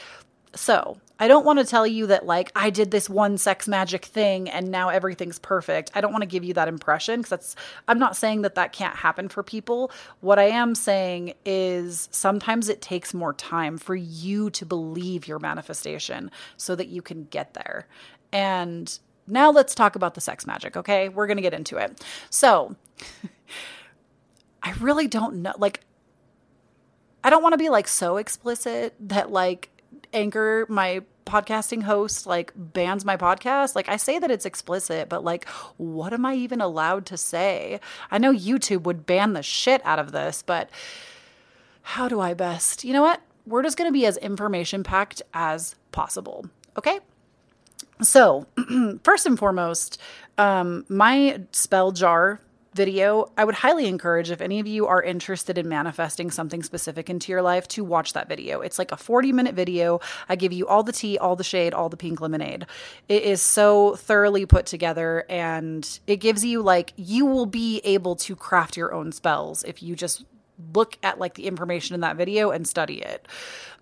[0.54, 4.06] so, I don't want to tell you that, like, I did this one sex magic
[4.06, 5.90] thing and now everything's perfect.
[5.94, 8.72] I don't want to give you that impression because that's, I'm not saying that that
[8.72, 9.92] can't happen for people.
[10.20, 15.38] What I am saying is sometimes it takes more time for you to believe your
[15.38, 17.86] manifestation so that you can get there.
[18.32, 21.10] And now let's talk about the sex magic, okay?
[21.10, 22.02] We're going to get into it.
[22.30, 22.76] So,
[24.62, 25.52] I really don't know.
[25.58, 25.80] Like,
[27.22, 29.68] I don't want to be like so explicit that, like,
[30.12, 33.75] Anchor, my podcasting host, like bans my podcast.
[33.75, 37.81] Like I say that it's explicit, but like, what am I even allowed to say?
[38.11, 40.70] I know YouTube would ban the shit out of this, but
[41.83, 42.85] how do I best?
[42.85, 43.20] You know what?
[43.46, 46.46] We're just going to be as information packed as possible.
[46.77, 47.01] Okay.
[48.03, 48.46] So,
[49.03, 50.01] first and foremost,
[50.38, 52.40] um, my spell jar
[52.74, 57.11] video, I would highly encourage if any of you are interested in manifesting something specific
[57.11, 58.61] into your life to watch that video.
[58.61, 60.00] It's like a 40 minute video.
[60.28, 62.66] I give you all the tea, all the shade, all the pink lemonade.
[63.09, 68.16] It is so thoroughly put together and it gives you like, you will be able
[68.16, 70.24] to craft your own spells if you just
[70.74, 73.26] look at like the information in that video and study it.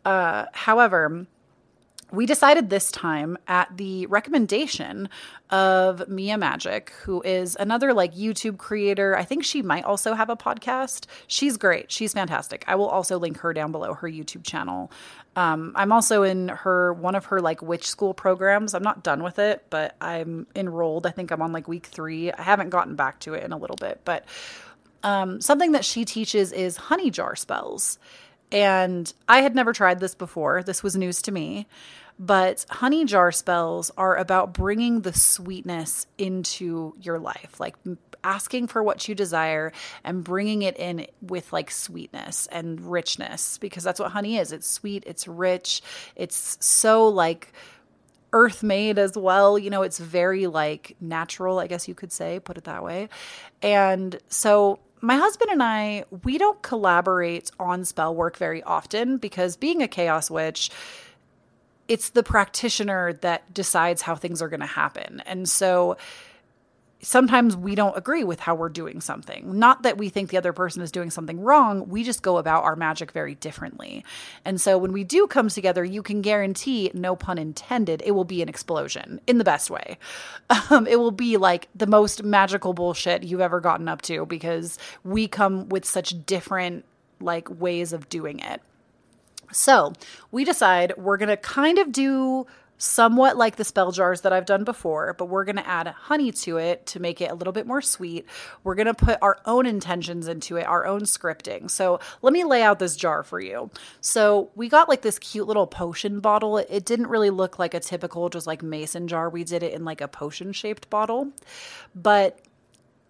[0.05, 1.27] Uh, however,
[2.11, 5.09] we decided this time at the recommendation
[5.51, 9.17] of Mia Magic, who is another like YouTube creator.
[9.17, 11.07] I think she might also have a podcast.
[11.27, 11.93] She's great.
[11.93, 12.65] She's fantastic.
[12.67, 14.91] I will also link her down below her YouTube channel.
[15.37, 18.75] Um, I'm also in her one of her like witch school programs.
[18.75, 21.07] I'm not done with it, but I'm enrolled.
[21.07, 22.33] I think I'm on like week three.
[22.33, 24.25] I haven't gotten back to it in a little bit, but
[25.03, 27.99] um, something that she teaches is honey jar spells.
[28.51, 30.63] And I had never tried this before.
[30.63, 31.67] This was news to me.
[32.21, 37.77] But honey jar spells are about bringing the sweetness into your life, like
[38.25, 43.85] asking for what you desire and bringing it in with like sweetness and richness, because
[43.85, 44.51] that's what honey is.
[44.51, 45.81] It's sweet, it's rich,
[46.17, 47.53] it's so like
[48.33, 49.57] earth made as well.
[49.57, 53.11] You know, it's very like natural, I guess you could say, put it that way.
[53.63, 59.57] And so my husband and I, we don't collaborate on spell work very often because
[59.57, 60.71] being a chaos witch,
[61.89, 65.23] it's the practitioner that decides how things are going to happen.
[65.27, 65.97] And so
[67.01, 69.59] sometimes we don't agree with how we're doing something.
[69.59, 72.65] Not that we think the other person is doing something wrong, we just go about
[72.65, 74.05] our magic very differently.
[74.45, 78.25] And so when we do come together, you can guarantee, no pun intended, it will
[78.25, 79.99] be an explosion in the best way.
[80.71, 84.79] Um, it will be like the most magical bullshit you've ever gotten up to because
[85.03, 86.85] we come with such different
[87.21, 88.61] like ways of doing it.
[89.53, 89.93] So
[90.31, 92.47] we decide we're going to kind of do
[92.79, 96.31] somewhat like the spell jars that I've done before, but we're going to add honey
[96.33, 98.25] to it to make it a little bit more sweet.
[98.63, 101.71] We're going to put our own intentions into it, our own scripting.
[101.71, 103.71] So let me lay out this jar for you.
[104.01, 106.59] So we got like this cute little potion bottle.
[106.59, 109.29] It didn't really look like a typical just like mason jar.
[109.29, 111.33] We did it in like a potion shaped bottle.
[111.95, 112.39] But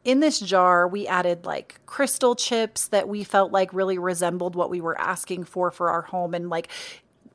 [0.05, 4.71] in this jar, we added like crystal chips that we felt like really resembled what
[4.71, 6.33] we were asking for for our home.
[6.33, 6.69] And like,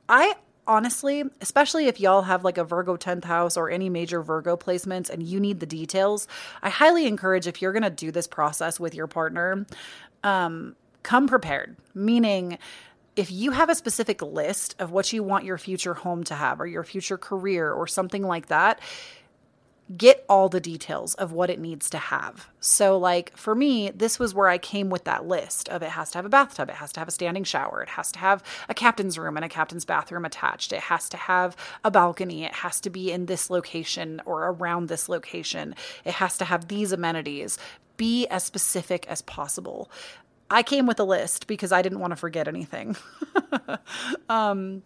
[0.08, 0.34] I
[0.66, 5.10] honestly, especially if y'all have like a Virgo 10th house or any major Virgo placements
[5.10, 6.26] and you need the details,
[6.62, 9.66] I highly encourage if you're going to do this process with your partner,
[10.22, 12.58] um, come prepared, meaning,
[13.16, 16.60] if you have a specific list of what you want your future home to have
[16.60, 18.80] or your future career or something like that,
[19.96, 22.48] get all the details of what it needs to have.
[22.58, 26.10] So, like for me, this was where I came with that list of it has
[26.12, 28.42] to have a bathtub, it has to have a standing shower, it has to have
[28.68, 32.54] a captain's room and a captain's bathroom attached, it has to have a balcony, it
[32.54, 36.92] has to be in this location or around this location, it has to have these
[36.92, 37.58] amenities.
[37.96, 39.88] Be as specific as possible.
[40.50, 42.96] I came with a list because I didn't want to forget anything.
[44.28, 44.82] um,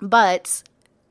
[0.00, 0.62] but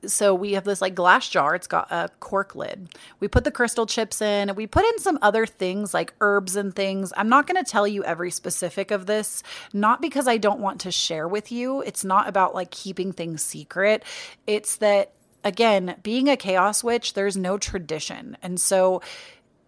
[0.05, 1.55] so we have this like glass jar.
[1.55, 2.89] It's got a cork lid.
[3.19, 4.53] We put the crystal chips in.
[4.55, 7.11] We put in some other things like herbs and things.
[7.17, 10.81] I'm not going to tell you every specific of this not because i don't want
[10.81, 11.81] to share with you.
[11.81, 14.03] It's not about like keeping things secret.
[14.47, 18.37] It's that again being a chaos witch there's no tradition.
[18.41, 19.01] And so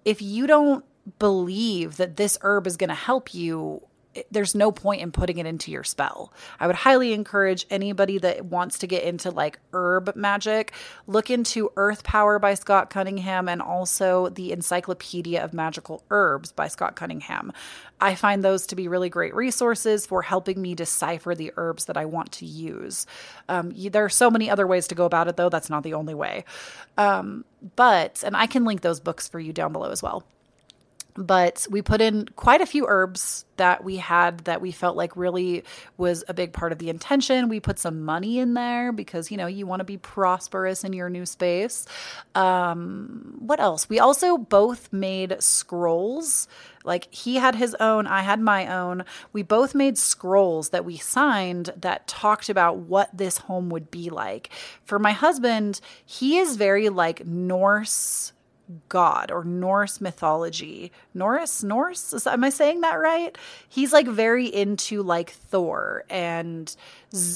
[0.05, 0.85] if you don't
[1.19, 3.81] believe that this herb is going to help you
[4.29, 6.33] there's no point in putting it into your spell.
[6.59, 10.73] I would highly encourage anybody that wants to get into like herb magic,
[11.07, 16.67] look into Earth Power by Scott Cunningham and also the Encyclopedia of Magical Herbs by
[16.67, 17.53] Scott Cunningham.
[18.01, 21.97] I find those to be really great resources for helping me decipher the herbs that
[21.97, 23.05] I want to use.
[23.47, 25.49] Um, there are so many other ways to go about it, though.
[25.49, 26.43] That's not the only way.
[26.97, 27.45] Um,
[27.75, 30.23] but, and I can link those books for you down below as well
[31.15, 35.15] but we put in quite a few herbs that we had that we felt like
[35.15, 35.63] really
[35.97, 37.47] was a big part of the intention.
[37.47, 40.93] We put some money in there because, you know, you want to be prosperous in
[40.93, 41.85] your new space.
[42.33, 43.87] Um, what else?
[43.87, 46.47] We also both made scrolls.
[46.83, 49.05] Like he had his own, I had my own.
[49.31, 54.09] We both made scrolls that we signed that talked about what this home would be
[54.09, 54.49] like.
[54.85, 58.33] For my husband, he is very like Norse
[58.89, 60.91] god or Norse mythology.
[61.13, 63.37] Norse, Norse, is, am I saying that right?
[63.67, 66.75] He's like very into like Thor and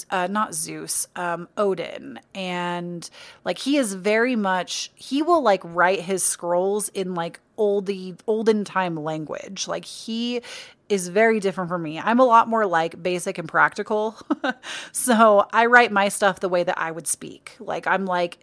[0.09, 3.09] uh, not Zeus, um, Odin, and
[3.43, 4.91] like he is very much.
[4.95, 9.67] He will like write his scrolls in like oldie olden time language.
[9.67, 10.41] Like he
[10.89, 11.99] is very different from me.
[11.99, 14.15] I'm a lot more like basic and practical.
[14.91, 17.55] so I write my stuff the way that I would speak.
[17.59, 18.37] Like I'm like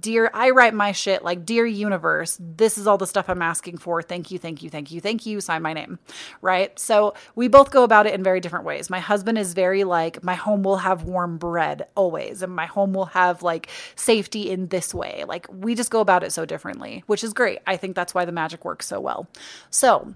[0.00, 3.78] dear i write my shit like dear universe this is all the stuff i'm asking
[3.78, 4.02] for.
[4.02, 5.40] Thank you thank you thank you thank you.
[5.40, 5.98] Sign my name.
[6.42, 6.78] Right?
[6.78, 8.90] So we both go about it in very different ways.
[8.90, 12.92] My husband is very like my home will have warm bread always and my home
[12.92, 15.24] will have like safety in this way.
[15.26, 17.60] Like we just go about it so differently which is great.
[17.66, 19.28] I think that's why the magic works so well.
[19.70, 20.14] So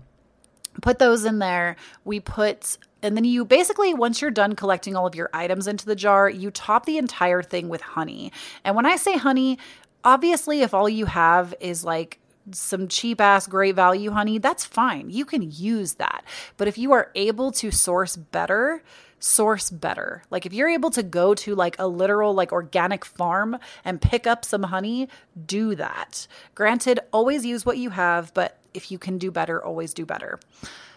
[0.83, 5.07] put those in there we put and then you basically, once you're done collecting all
[5.07, 8.33] of your items into the jar, you top the entire thing with honey.
[8.65, 9.59] And when I say honey,
[10.03, 12.19] obviously, if all you have is like
[12.51, 15.11] some cheap ass great value honey, that's fine.
[15.11, 16.25] You can use that.
[16.57, 18.83] But if you are able to source better,
[19.19, 20.23] source better.
[20.31, 24.27] Like if you're able to go to like a literal like organic farm and pick
[24.27, 25.11] up some honey,
[25.45, 26.27] do that.
[26.55, 30.39] Granted, always use what you have, but if you can do better, always do better.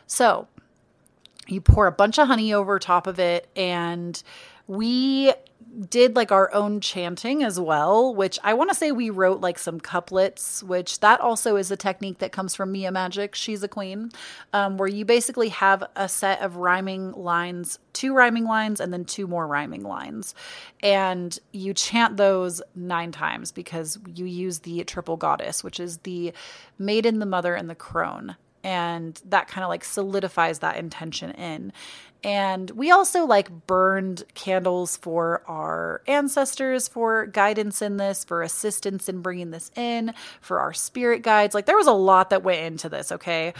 [0.08, 0.48] So,
[1.48, 4.22] you pour a bunch of honey over top of it and
[4.68, 5.32] we
[5.78, 9.60] did like our own chanting as well, which I want to say we wrote like
[9.60, 13.36] some couplets, which that also is a technique that comes from Mia Magic.
[13.36, 14.12] She's a queen,
[14.54, 19.06] um, where you basically have a set of rhyming lines, two rhyming lines, and then
[19.06, 20.34] two more rhyming lines.
[20.82, 26.34] And you chant those nine times because you use the triple goddess, which is the
[26.80, 28.36] maiden, the mother, and the crone
[28.68, 31.72] and that kind of like solidifies that intention in.
[32.22, 39.08] And we also like burned candles for our ancestors for guidance in this, for assistance
[39.08, 41.56] in bringing this in, for our spirit guides.
[41.56, 43.54] Like there was a lot that went into this, okay?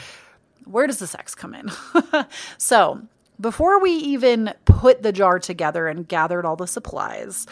[0.66, 1.72] Where does the sex come in?
[2.58, 3.02] so,
[3.40, 7.48] before we even put the jar together and gathered all the supplies,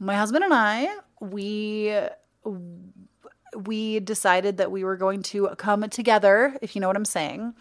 [0.00, 0.88] my husband and I,
[1.20, 1.94] we
[3.54, 7.54] we decided that we were going to come together, if you know what I'm saying.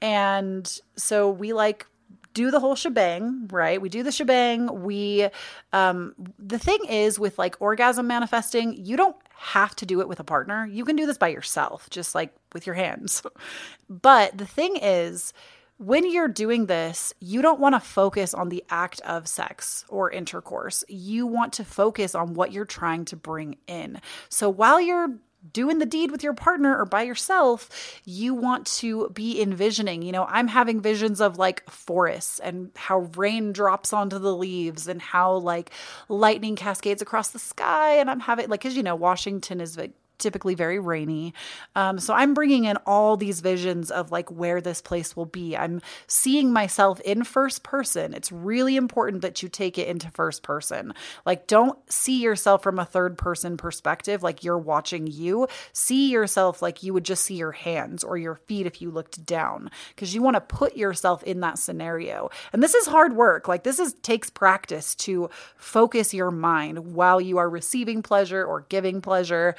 [0.00, 1.86] And so we like
[2.34, 3.80] do the whole shebang, right?
[3.80, 4.82] We do the shebang.
[4.82, 5.28] We,
[5.72, 10.20] um, the thing is with like orgasm manifesting, you don't have to do it with
[10.20, 10.66] a partner.
[10.66, 13.22] You can do this by yourself, just like with your hands.
[13.88, 15.32] but the thing is,
[15.78, 20.10] when you're doing this, you don't want to focus on the act of sex or
[20.10, 20.84] intercourse.
[20.88, 24.00] You want to focus on what you're trying to bring in.
[24.28, 25.18] So while you're
[25.52, 30.02] doing the deed with your partner or by yourself, you want to be envisioning.
[30.02, 34.88] You know, I'm having visions of like forests and how rain drops onto the leaves
[34.88, 35.70] and how like
[36.08, 37.96] lightning cascades across the sky.
[37.96, 39.78] And I'm having, like, because, you know, Washington is
[40.18, 41.34] typically very rainy.
[41.74, 45.56] Um, so I'm bringing in all these visions of like where this place will be.
[45.56, 48.14] I'm seeing myself in first person.
[48.14, 50.92] It's really important that you take it into first person.
[51.26, 55.48] Like, don't see yourself from a third person perspective, like you're watching you.
[55.72, 59.24] See yourself like you would just see your hands or your feet if you looked
[59.24, 62.30] down, because you want to put yourself in that scenario.
[62.52, 63.48] And this is hard work.
[63.48, 68.66] Like, this is takes practice to focus your mind while you are receiving pleasure or
[68.68, 69.54] giving pleasure.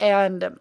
[0.00, 0.58] And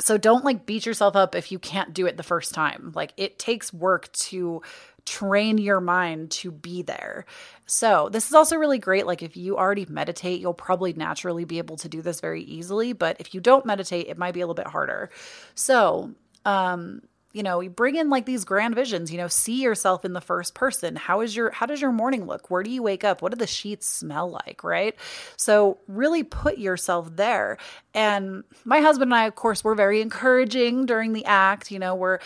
[0.00, 2.92] so don't like beat yourself up if you can't do it the first time.
[2.94, 4.62] Like it takes work to
[5.04, 7.26] train your mind to be there.
[7.66, 11.58] So, this is also really great like if you already meditate, you'll probably naturally be
[11.58, 14.44] able to do this very easily, but if you don't meditate, it might be a
[14.44, 15.10] little bit harder.
[15.54, 16.12] So,
[16.44, 17.02] um
[17.34, 20.20] you know you bring in like these grand visions you know see yourself in the
[20.20, 20.96] first person.
[20.96, 22.50] How is your how does your morning look?
[22.50, 23.20] Where do you wake up?
[23.20, 24.94] What do the sheets smell like right?
[25.36, 27.58] So really put yourself there.
[27.92, 31.94] And my husband and i of course were very encouraging during the act you know
[31.94, 32.20] we're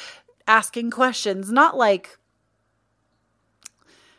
[0.46, 2.18] asking questions not like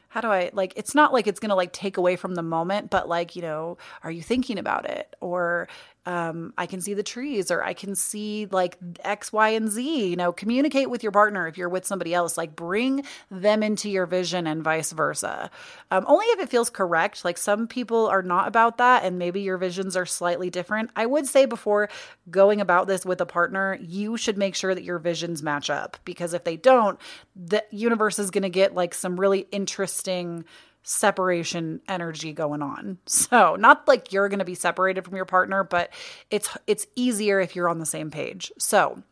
[0.10, 2.42] how do I like it's not like it's going to like take away from the
[2.42, 5.16] moment but like you know are you thinking about it?
[5.22, 5.70] Or
[6.10, 10.08] um, I can see the trees or I can see like X, Y, and Z.
[10.10, 13.92] You know, communicate with your partner if you're with somebody else, like bring them into
[13.92, 15.52] your vision and vice versa.
[15.92, 17.24] Um, only if it feels correct.
[17.24, 20.90] Like some people are not about that and maybe your visions are slightly different.
[20.96, 21.90] I would say before
[22.32, 25.98] going about this with a partner, you should make sure that your visions match up
[26.06, 27.00] because if they don't,
[27.36, 30.44] the universe is going to get like some really interesting
[30.84, 32.98] separation energy going on.
[33.06, 35.92] So, not like you're going to be separated from your partner, but
[36.30, 38.52] it's it's easier if you're on the same page.
[38.58, 39.04] So,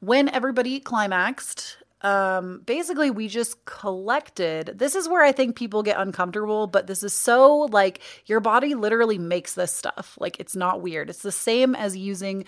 [0.00, 5.98] when everybody climaxed, um basically we just collected this is where i think people get
[5.98, 10.80] uncomfortable but this is so like your body literally makes this stuff like it's not
[10.80, 12.44] weird it's the same as using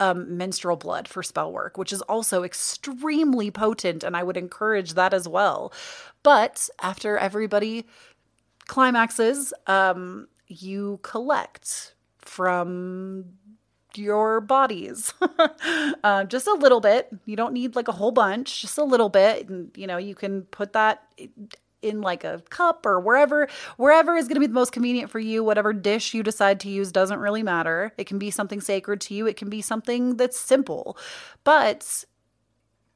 [0.00, 4.94] um, menstrual blood for spell work, which is also extremely potent, and I would encourage
[4.94, 5.72] that as well.
[6.22, 7.86] But after everybody
[8.66, 13.24] climaxes, um, you collect from
[13.94, 15.14] your bodies
[16.04, 19.08] uh, just a little bit you don't need like a whole bunch just a little
[19.08, 21.04] bit and you know you can put that
[21.86, 25.18] in like a cup or wherever wherever is going to be the most convenient for
[25.18, 27.92] you whatever dish you decide to use doesn't really matter.
[27.96, 29.26] It can be something sacred to you.
[29.26, 30.98] It can be something that's simple.
[31.44, 32.04] But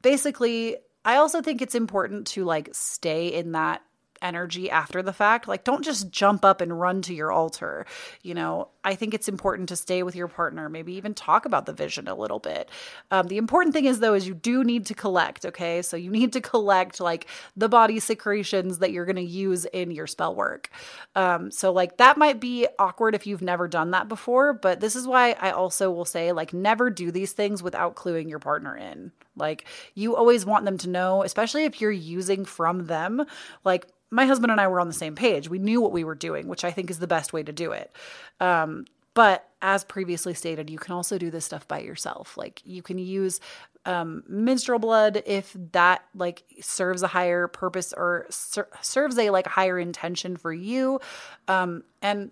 [0.03, 3.83] basically i also think it's important to like stay in that
[4.22, 5.48] energy after the fact.
[5.48, 7.87] Like, don't just jump up and run to your altar.
[8.22, 11.66] You know, I think it's important to stay with your partner, maybe even talk about
[11.66, 12.70] the vision a little bit.
[13.11, 15.83] Um, the important thing is, though, is you do need to collect, okay?
[15.83, 19.90] So you need to collect like the body secretions that you're going to use in
[19.90, 20.70] your spell work.
[21.14, 24.96] Um, so, like, that might be awkward if you've never done that before, but this
[24.96, 28.76] is why I also will say, like, never do these things without cluing your partner
[28.76, 29.12] in.
[29.37, 33.24] Like, you always want them to know, especially if you're using from them,
[33.64, 35.49] like, my husband and I were on the same page.
[35.49, 37.73] We knew what we were doing, which I think is the best way to do
[37.73, 37.94] it.
[38.40, 38.85] Um,
[39.15, 42.37] but as previously stated, you can also do this stuff by yourself.
[42.37, 43.40] Like you can use
[43.85, 49.46] um, menstrual blood if that like serves a higher purpose or ser- serves a like
[49.46, 51.00] higher intention for you
[51.48, 52.31] um, and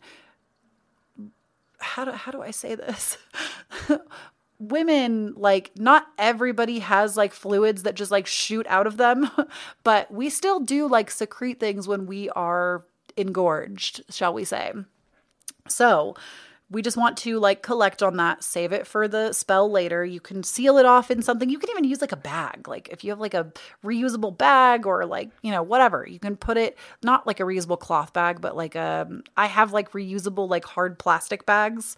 [1.79, 3.16] how do, how do i say this
[4.59, 9.31] women like not everybody has like fluids that just like shoot out of them
[9.85, 12.85] but we still do like secrete things when we are
[13.17, 14.73] engorged shall we say
[15.69, 16.15] so
[16.71, 20.05] we just want to like collect on that, save it for the spell later.
[20.05, 21.49] You can seal it off in something.
[21.49, 22.69] You can even use like a bag.
[22.69, 23.53] Like if you have like a
[23.83, 27.81] reusable bag or like, you know, whatever, you can put it not like a reusable
[27.81, 31.97] cloth bag, but like um I have like reusable like hard plastic bags.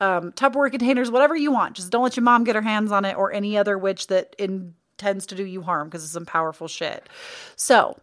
[0.00, 1.76] Um Tupperware containers, whatever you want.
[1.76, 4.34] Just don't let your mom get her hands on it or any other witch that
[4.38, 7.08] intends to do you harm because it's some powerful shit.
[7.56, 7.98] So,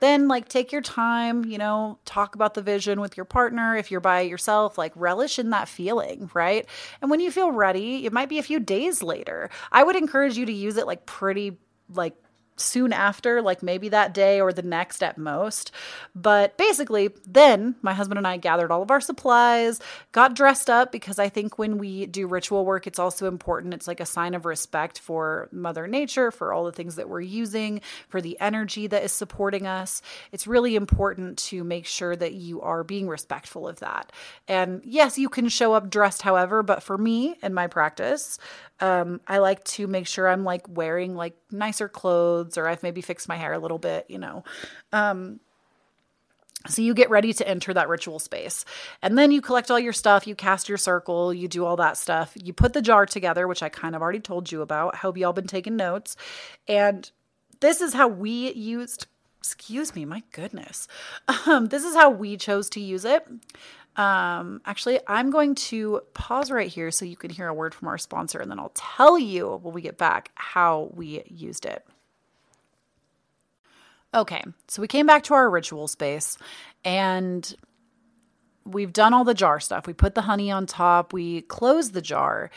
[0.00, 3.76] then like take your time, you know, talk about the vision with your partner.
[3.76, 6.66] If you're by yourself, like relish in that feeling, right?
[7.00, 9.50] And when you feel ready, it might be a few days later.
[9.70, 11.58] I would encourage you to use it like pretty
[11.94, 12.14] like
[12.60, 15.72] soon after, like maybe that day or the next at most.
[16.14, 19.80] But basically, then my husband and I gathered all of our supplies,
[20.12, 23.74] got dressed up because I think when we do ritual work, it's also important.
[23.74, 27.20] It's like a sign of respect for Mother Nature, for all the things that we're
[27.20, 30.02] using, for the energy that is supporting us.
[30.32, 34.12] It's really important to make sure that you are being respectful of that.
[34.48, 38.38] And yes, you can show up dressed however, but for me and my practice,
[38.80, 43.00] um, I like to make sure I'm like wearing like nicer clothes or I've maybe
[43.00, 44.44] fixed my hair a little bit, you know.
[44.92, 45.40] Um,
[46.68, 48.64] so you get ready to enter that ritual space.
[49.00, 51.96] And then you collect all your stuff, you cast your circle, you do all that
[51.96, 52.32] stuff.
[52.42, 54.94] You put the jar together, which I kind of already told you about.
[54.94, 56.16] I hope y'all been taking notes.
[56.68, 57.10] And
[57.60, 59.06] this is how we used
[59.38, 60.86] excuse me, my goodness.
[61.46, 63.26] Um, this is how we chose to use it.
[64.00, 67.88] Um, actually, I'm going to pause right here so you can hear a word from
[67.88, 71.86] our sponsor, and then I'll tell you when we get back how we used it.
[74.14, 76.38] Okay, so we came back to our ritual space
[76.82, 77.54] and
[78.64, 79.86] we've done all the jar stuff.
[79.86, 82.50] We put the honey on top, we closed the jar.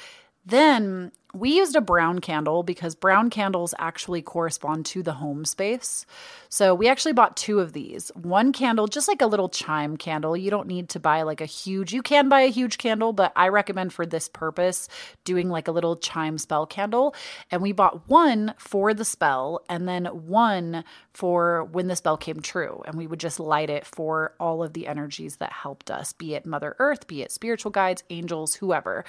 [0.46, 6.06] Then we used a brown candle because brown candles actually correspond to the home space.
[6.48, 8.12] So we actually bought two of these.
[8.14, 10.38] One candle, just like a little chime candle.
[10.38, 13.34] You don't need to buy like a huge, you can buy a huge candle, but
[13.36, 14.88] I recommend for this purpose
[15.24, 17.16] doing like a little chime spell candle.
[17.50, 22.42] And we bought one for the spell and then one for when the spell came
[22.42, 22.84] true.
[22.86, 26.36] And we would just light it for all of the energies that helped us, be
[26.36, 29.04] it Mother Earth, be it spiritual guides, angels, whoever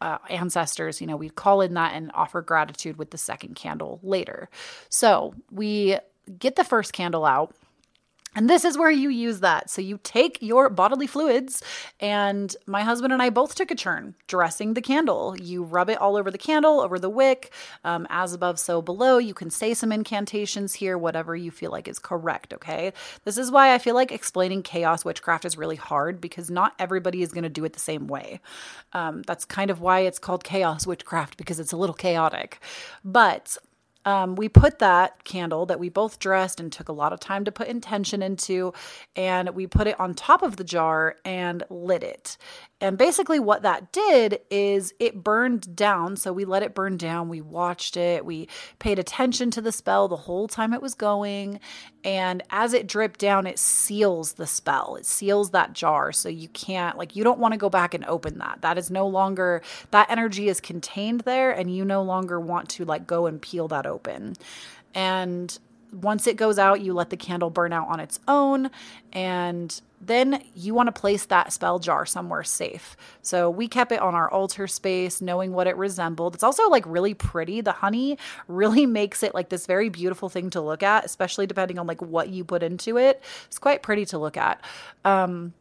[0.00, 4.00] uh, ancestors, you know, we call in that and offer gratitude with the second candle
[4.02, 4.48] later.
[4.88, 5.98] So we
[6.38, 7.54] get the first candle out
[8.34, 9.70] and this is where you use that.
[9.70, 11.62] So you take your bodily fluids,
[12.00, 15.36] and my husband and I both took a turn dressing the candle.
[15.40, 17.52] You rub it all over the candle, over the wick,
[17.84, 19.18] um, as above, so below.
[19.18, 22.92] You can say some incantations here, whatever you feel like is correct, okay?
[23.24, 27.22] This is why I feel like explaining chaos witchcraft is really hard because not everybody
[27.22, 28.40] is going to do it the same way.
[28.92, 32.60] Um, that's kind of why it's called chaos witchcraft because it's a little chaotic.
[33.04, 33.56] But
[34.04, 37.44] um, we put that candle that we both dressed and took a lot of time
[37.44, 38.72] to put intention into,
[39.16, 42.36] and we put it on top of the jar and lit it.
[42.84, 46.16] And basically, what that did is it burned down.
[46.16, 47.30] So we let it burn down.
[47.30, 48.26] We watched it.
[48.26, 48.46] We
[48.78, 51.60] paid attention to the spell the whole time it was going.
[52.04, 54.96] And as it dripped down, it seals the spell.
[54.96, 56.12] It seals that jar.
[56.12, 58.58] So you can't, like, you don't want to go back and open that.
[58.60, 61.52] That is no longer, that energy is contained there.
[61.52, 64.34] And you no longer want to, like, go and peel that open.
[64.94, 65.58] And
[65.94, 68.70] once it goes out, you let the candle burn out on its own.
[69.12, 72.96] And then you want to place that spell jar somewhere safe.
[73.22, 76.34] So we kept it on our altar space, knowing what it resembled.
[76.34, 77.60] It's also like really pretty.
[77.60, 78.18] The honey
[78.48, 82.02] really makes it like this very beautiful thing to look at, especially depending on like
[82.02, 83.22] what you put into it.
[83.46, 84.62] It's quite pretty to look at.
[85.04, 85.54] Um,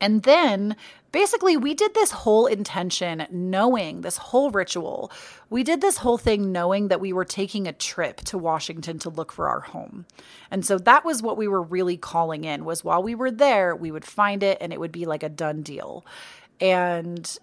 [0.00, 0.76] and then
[1.12, 5.12] basically, we did this whole intention knowing this whole ritual.
[5.50, 9.10] We did this whole thing knowing that we were taking a trip to Washington to
[9.10, 10.06] look for our home.
[10.50, 13.76] And so that was what we were really calling in was while we were there,
[13.76, 16.04] we would find it and it would be like a done deal.
[16.60, 17.38] And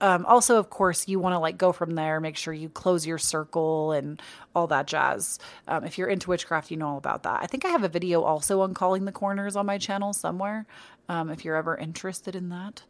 [0.00, 3.06] um, also, of course, you want to like go from there, make sure you close
[3.06, 4.20] your circle and
[4.54, 5.38] all that jazz.
[5.68, 7.42] Um, if you're into witchcraft, you know all about that.
[7.42, 10.66] I think I have a video also on calling the corners on my channel somewhere.
[11.08, 12.82] Um, if you're ever interested in that,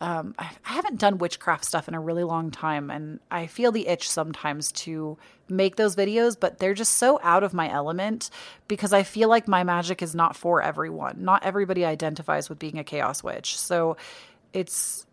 [0.00, 3.72] um, I, I haven't done witchcraft stuff in a really long time, and I feel
[3.72, 5.18] the itch sometimes to
[5.50, 8.30] make those videos, but they're just so out of my element
[8.68, 11.24] because I feel like my magic is not for everyone.
[11.24, 13.96] Not everybody identifies with being a chaos witch, so
[14.52, 15.06] it's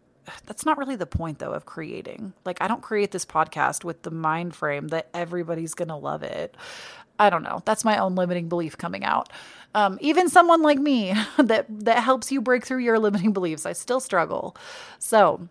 [0.45, 2.33] that's not really the point though of creating.
[2.45, 6.23] Like I don't create this podcast with the mind frame that everybody's going to love
[6.23, 6.55] it.
[7.19, 7.61] I don't know.
[7.65, 9.29] That's my own limiting belief coming out.
[9.75, 13.73] Um, even someone like me that that helps you break through your limiting beliefs, I
[13.73, 14.57] still struggle.
[14.99, 15.47] So,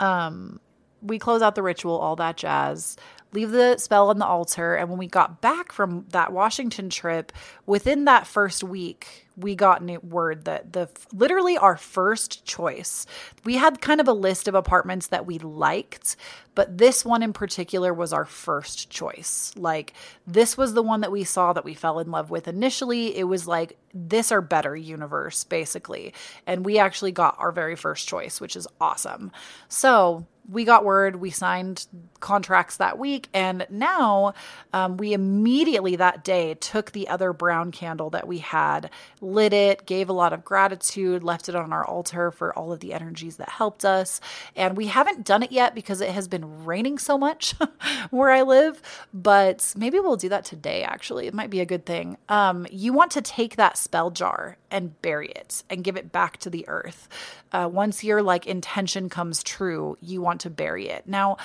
[0.00, 0.60] um,
[1.02, 2.96] we close out the ritual, all that jazz
[3.32, 4.74] leave the spell on the altar.
[4.74, 7.32] And when we got back from that Washington trip,
[7.66, 13.06] within that first week, we got word that the literally our first choice.
[13.44, 16.16] We had kind of a list of apartments that we liked,
[16.56, 19.52] but this one in particular was our first choice.
[19.56, 19.92] Like
[20.26, 23.16] this was the one that we saw that we fell in love with initially.
[23.16, 26.14] It was like this or better universe basically.
[26.46, 29.30] And we actually got our very first choice, which is awesome.
[29.68, 31.86] So, we got word, we signed
[32.20, 34.34] contracts that week, and now
[34.72, 38.90] um, we immediately that day took the other brown candle that we had,
[39.20, 42.80] lit it, gave a lot of gratitude, left it on our altar for all of
[42.80, 44.20] the energies that helped us.
[44.56, 47.54] And we haven't done it yet because it has been raining so much
[48.10, 48.80] where I live,
[49.12, 51.26] but maybe we'll do that today actually.
[51.26, 52.16] It might be a good thing.
[52.28, 56.38] Um, you want to take that spell jar and bury it and give it back
[56.38, 57.08] to the earth.
[57.52, 61.06] Uh, once your like intention comes true, you want to bury it.
[61.06, 61.36] Now,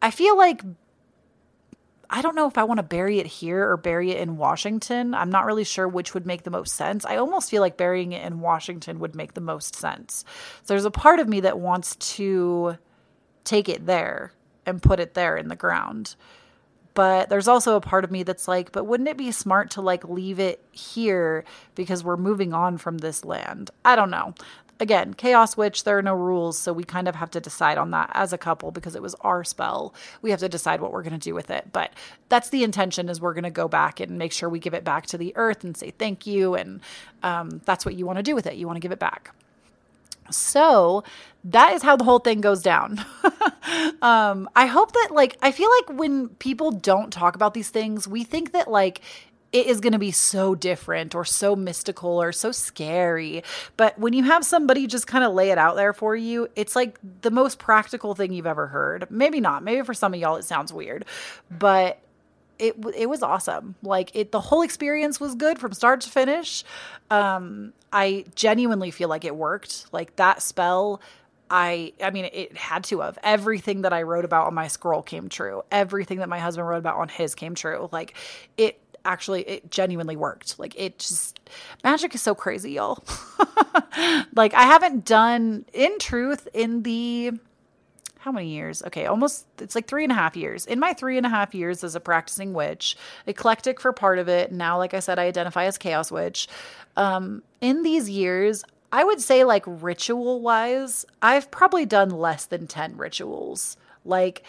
[0.00, 0.62] I feel like
[2.08, 5.12] I don't know if I want to bury it here or bury it in Washington.
[5.12, 7.04] I'm not really sure which would make the most sense.
[7.04, 10.24] I almost feel like burying it in Washington would make the most sense.
[10.62, 12.78] So there's a part of me that wants to
[13.42, 14.32] take it there
[14.64, 16.14] and put it there in the ground.
[16.94, 19.80] But there's also a part of me that's like, but wouldn't it be smart to
[19.82, 21.44] like leave it here
[21.74, 23.70] because we're moving on from this land?
[23.84, 24.32] I don't know
[24.80, 27.90] again, Chaos Witch, there are no rules, so we kind of have to decide on
[27.92, 29.94] that as a couple because it was our spell.
[30.22, 31.72] We have to decide what we're going to do with it.
[31.72, 31.92] But
[32.28, 34.84] that's the intention is we're going to go back and make sure we give it
[34.84, 36.54] back to the earth and say thank you.
[36.54, 36.80] And
[37.22, 38.56] um, that's what you want to do with it.
[38.56, 39.34] You want to give it back.
[40.30, 41.04] So
[41.44, 43.04] that is how the whole thing goes down.
[44.02, 48.08] um, I hope that, like, I feel like when people don't talk about these things,
[48.08, 49.00] we think that, like,
[49.52, 53.42] it is going to be so different or so mystical or so scary.
[53.76, 56.76] But when you have somebody just kind of lay it out there for you, it's
[56.76, 59.06] like the most practical thing you've ever heard.
[59.10, 59.62] Maybe not.
[59.62, 61.04] Maybe for some of y'all it sounds weird,
[61.50, 61.98] but
[62.58, 63.74] it it was awesome.
[63.82, 66.64] Like it the whole experience was good from start to finish.
[67.10, 69.86] Um I genuinely feel like it worked.
[69.92, 71.00] Like that spell
[71.50, 73.18] I I mean it had to have.
[73.22, 75.62] Everything that I wrote about on my scroll came true.
[75.70, 77.88] Everything that my husband wrote about on his came true.
[77.92, 78.14] Like
[78.56, 80.58] it actually it genuinely worked.
[80.58, 81.40] Like it just
[81.82, 83.02] magic is so crazy, y'all.
[84.34, 87.32] like I haven't done in truth in the
[88.18, 88.82] how many years?
[88.82, 90.66] Okay, almost it's like three and a half years.
[90.66, 94.28] In my three and a half years as a practicing witch, eclectic for part of
[94.28, 94.50] it.
[94.50, 96.48] Now, like I said, I identify as chaos witch.
[96.96, 102.66] Um, in these years, I would say like ritual wise, I've probably done less than
[102.66, 103.76] 10 rituals.
[104.04, 104.42] Like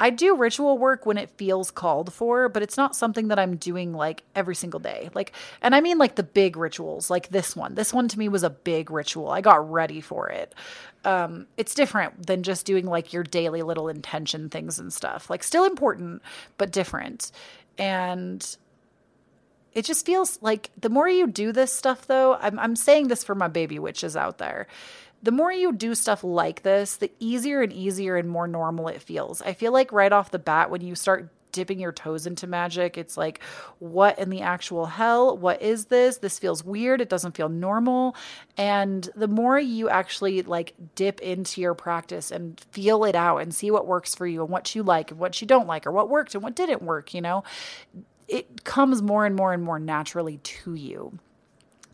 [0.00, 3.56] I do ritual work when it feels called for, but it's not something that I'm
[3.56, 5.10] doing like every single day.
[5.14, 7.74] Like, and I mean like the big rituals, like this one.
[7.74, 9.30] This one to me was a big ritual.
[9.30, 10.54] I got ready for it.
[11.04, 15.28] Um, it's different than just doing like your daily little intention things and stuff.
[15.30, 16.22] Like, still important,
[16.58, 17.32] but different.
[17.76, 18.56] And
[19.74, 23.24] it just feels like the more you do this stuff, though, I'm, I'm saying this
[23.24, 24.66] for my baby witches out there
[25.22, 29.02] the more you do stuff like this, the easier and easier and more normal it
[29.02, 29.42] feels.
[29.42, 32.96] I feel like right off the bat, when you start dipping your toes into magic,
[32.98, 33.40] it's like,
[33.78, 35.36] what in the actual hell?
[35.36, 36.18] What is this?
[36.18, 37.00] This feels weird.
[37.00, 38.14] It doesn't feel normal.
[38.56, 43.54] And the more you actually like dip into your practice and feel it out and
[43.54, 45.92] see what works for you and what you like and what you don't like or
[45.92, 47.42] what worked and what didn't work, you know,
[48.28, 51.18] it comes more and more and more naturally to you.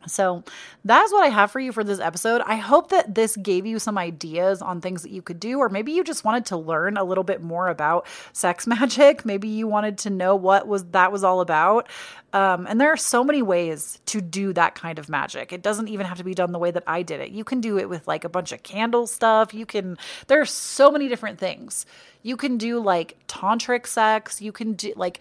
[0.07, 0.45] So
[0.85, 2.43] that's what I have for you for this episode.
[2.45, 5.69] I hope that this gave you some ideas on things that you could do, or
[5.69, 9.25] maybe you just wanted to learn a little bit more about sex magic.
[9.25, 11.89] Maybe you wanted to know what was that was all about.
[12.35, 15.53] Um, and there are so many ways to do that kind of magic.
[15.53, 17.31] It doesn't even have to be done the way that I did it.
[17.31, 19.55] You can do it with like a bunch of candle stuff.
[19.55, 19.97] You can,
[20.27, 21.87] there are so many different things.
[22.25, 24.43] You can do like tantric sex.
[24.43, 25.21] You can do like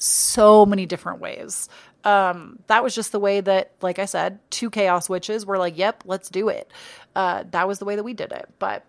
[0.00, 1.68] so many different ways
[2.04, 5.76] um, that was just the way that, like I said, two chaos witches were like,
[5.76, 6.70] yep, let's do it.
[7.14, 8.48] Uh, that was the way that we did it.
[8.58, 8.84] But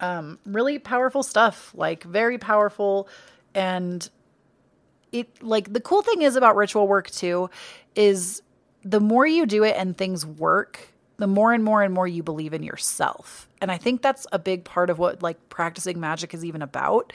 [0.00, 3.08] um, really powerful stuff, like very powerful.
[3.54, 4.08] And
[5.10, 7.48] it, like, the cool thing is about ritual work too,
[7.94, 8.42] is
[8.84, 10.88] the more you do it and things work,
[11.18, 13.48] the more and more and more you believe in yourself.
[13.60, 17.12] And I think that's a big part of what like practicing magic is even about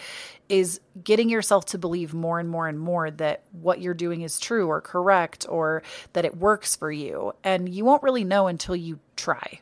[0.49, 4.39] is getting yourself to believe more and more and more that what you're doing is
[4.39, 5.83] true or correct or
[6.13, 7.33] that it works for you.
[7.43, 9.59] And you won't really know until you try.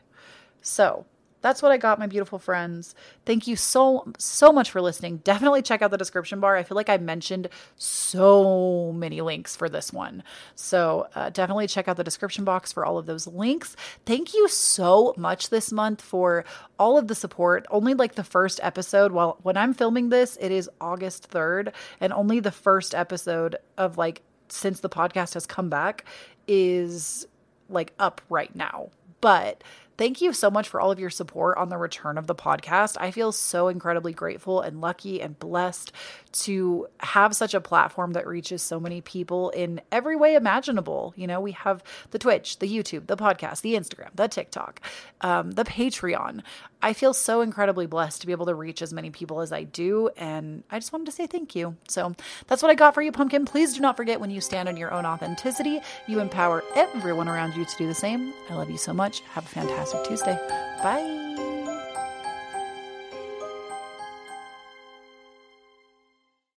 [0.60, 1.06] So,
[1.46, 2.96] that's what I got, my beautiful friends.
[3.24, 5.18] Thank you so, so much for listening.
[5.18, 6.56] Definitely check out the description bar.
[6.56, 10.24] I feel like I mentioned so many links for this one.
[10.56, 13.76] So uh, definitely check out the description box for all of those links.
[14.04, 16.44] Thank you so much this month for
[16.80, 17.64] all of the support.
[17.70, 22.12] Only like the first episode, while when I'm filming this, it is August 3rd, and
[22.12, 26.04] only the first episode of like since the podcast has come back
[26.48, 27.28] is
[27.68, 28.90] like up right now.
[29.20, 29.62] But
[29.98, 32.96] Thank you so much for all of your support on the return of the podcast.
[33.00, 35.92] I feel so incredibly grateful and lucky and blessed
[36.32, 41.14] to have such a platform that reaches so many people in every way imaginable.
[41.16, 44.80] You know, we have the Twitch, the YouTube, the podcast, the Instagram, the TikTok,
[45.22, 46.42] um, the Patreon.
[46.82, 49.64] I feel so incredibly blessed to be able to reach as many people as I
[49.64, 50.10] do.
[50.16, 51.76] And I just wanted to say thank you.
[51.88, 52.14] So
[52.46, 53.44] that's what I got for you, Pumpkin.
[53.44, 57.56] Please do not forget when you stand on your own authenticity, you empower everyone around
[57.56, 58.32] you to do the same.
[58.50, 59.20] I love you so much.
[59.32, 60.36] Have a fantastic Tuesday.
[60.82, 61.45] Bye.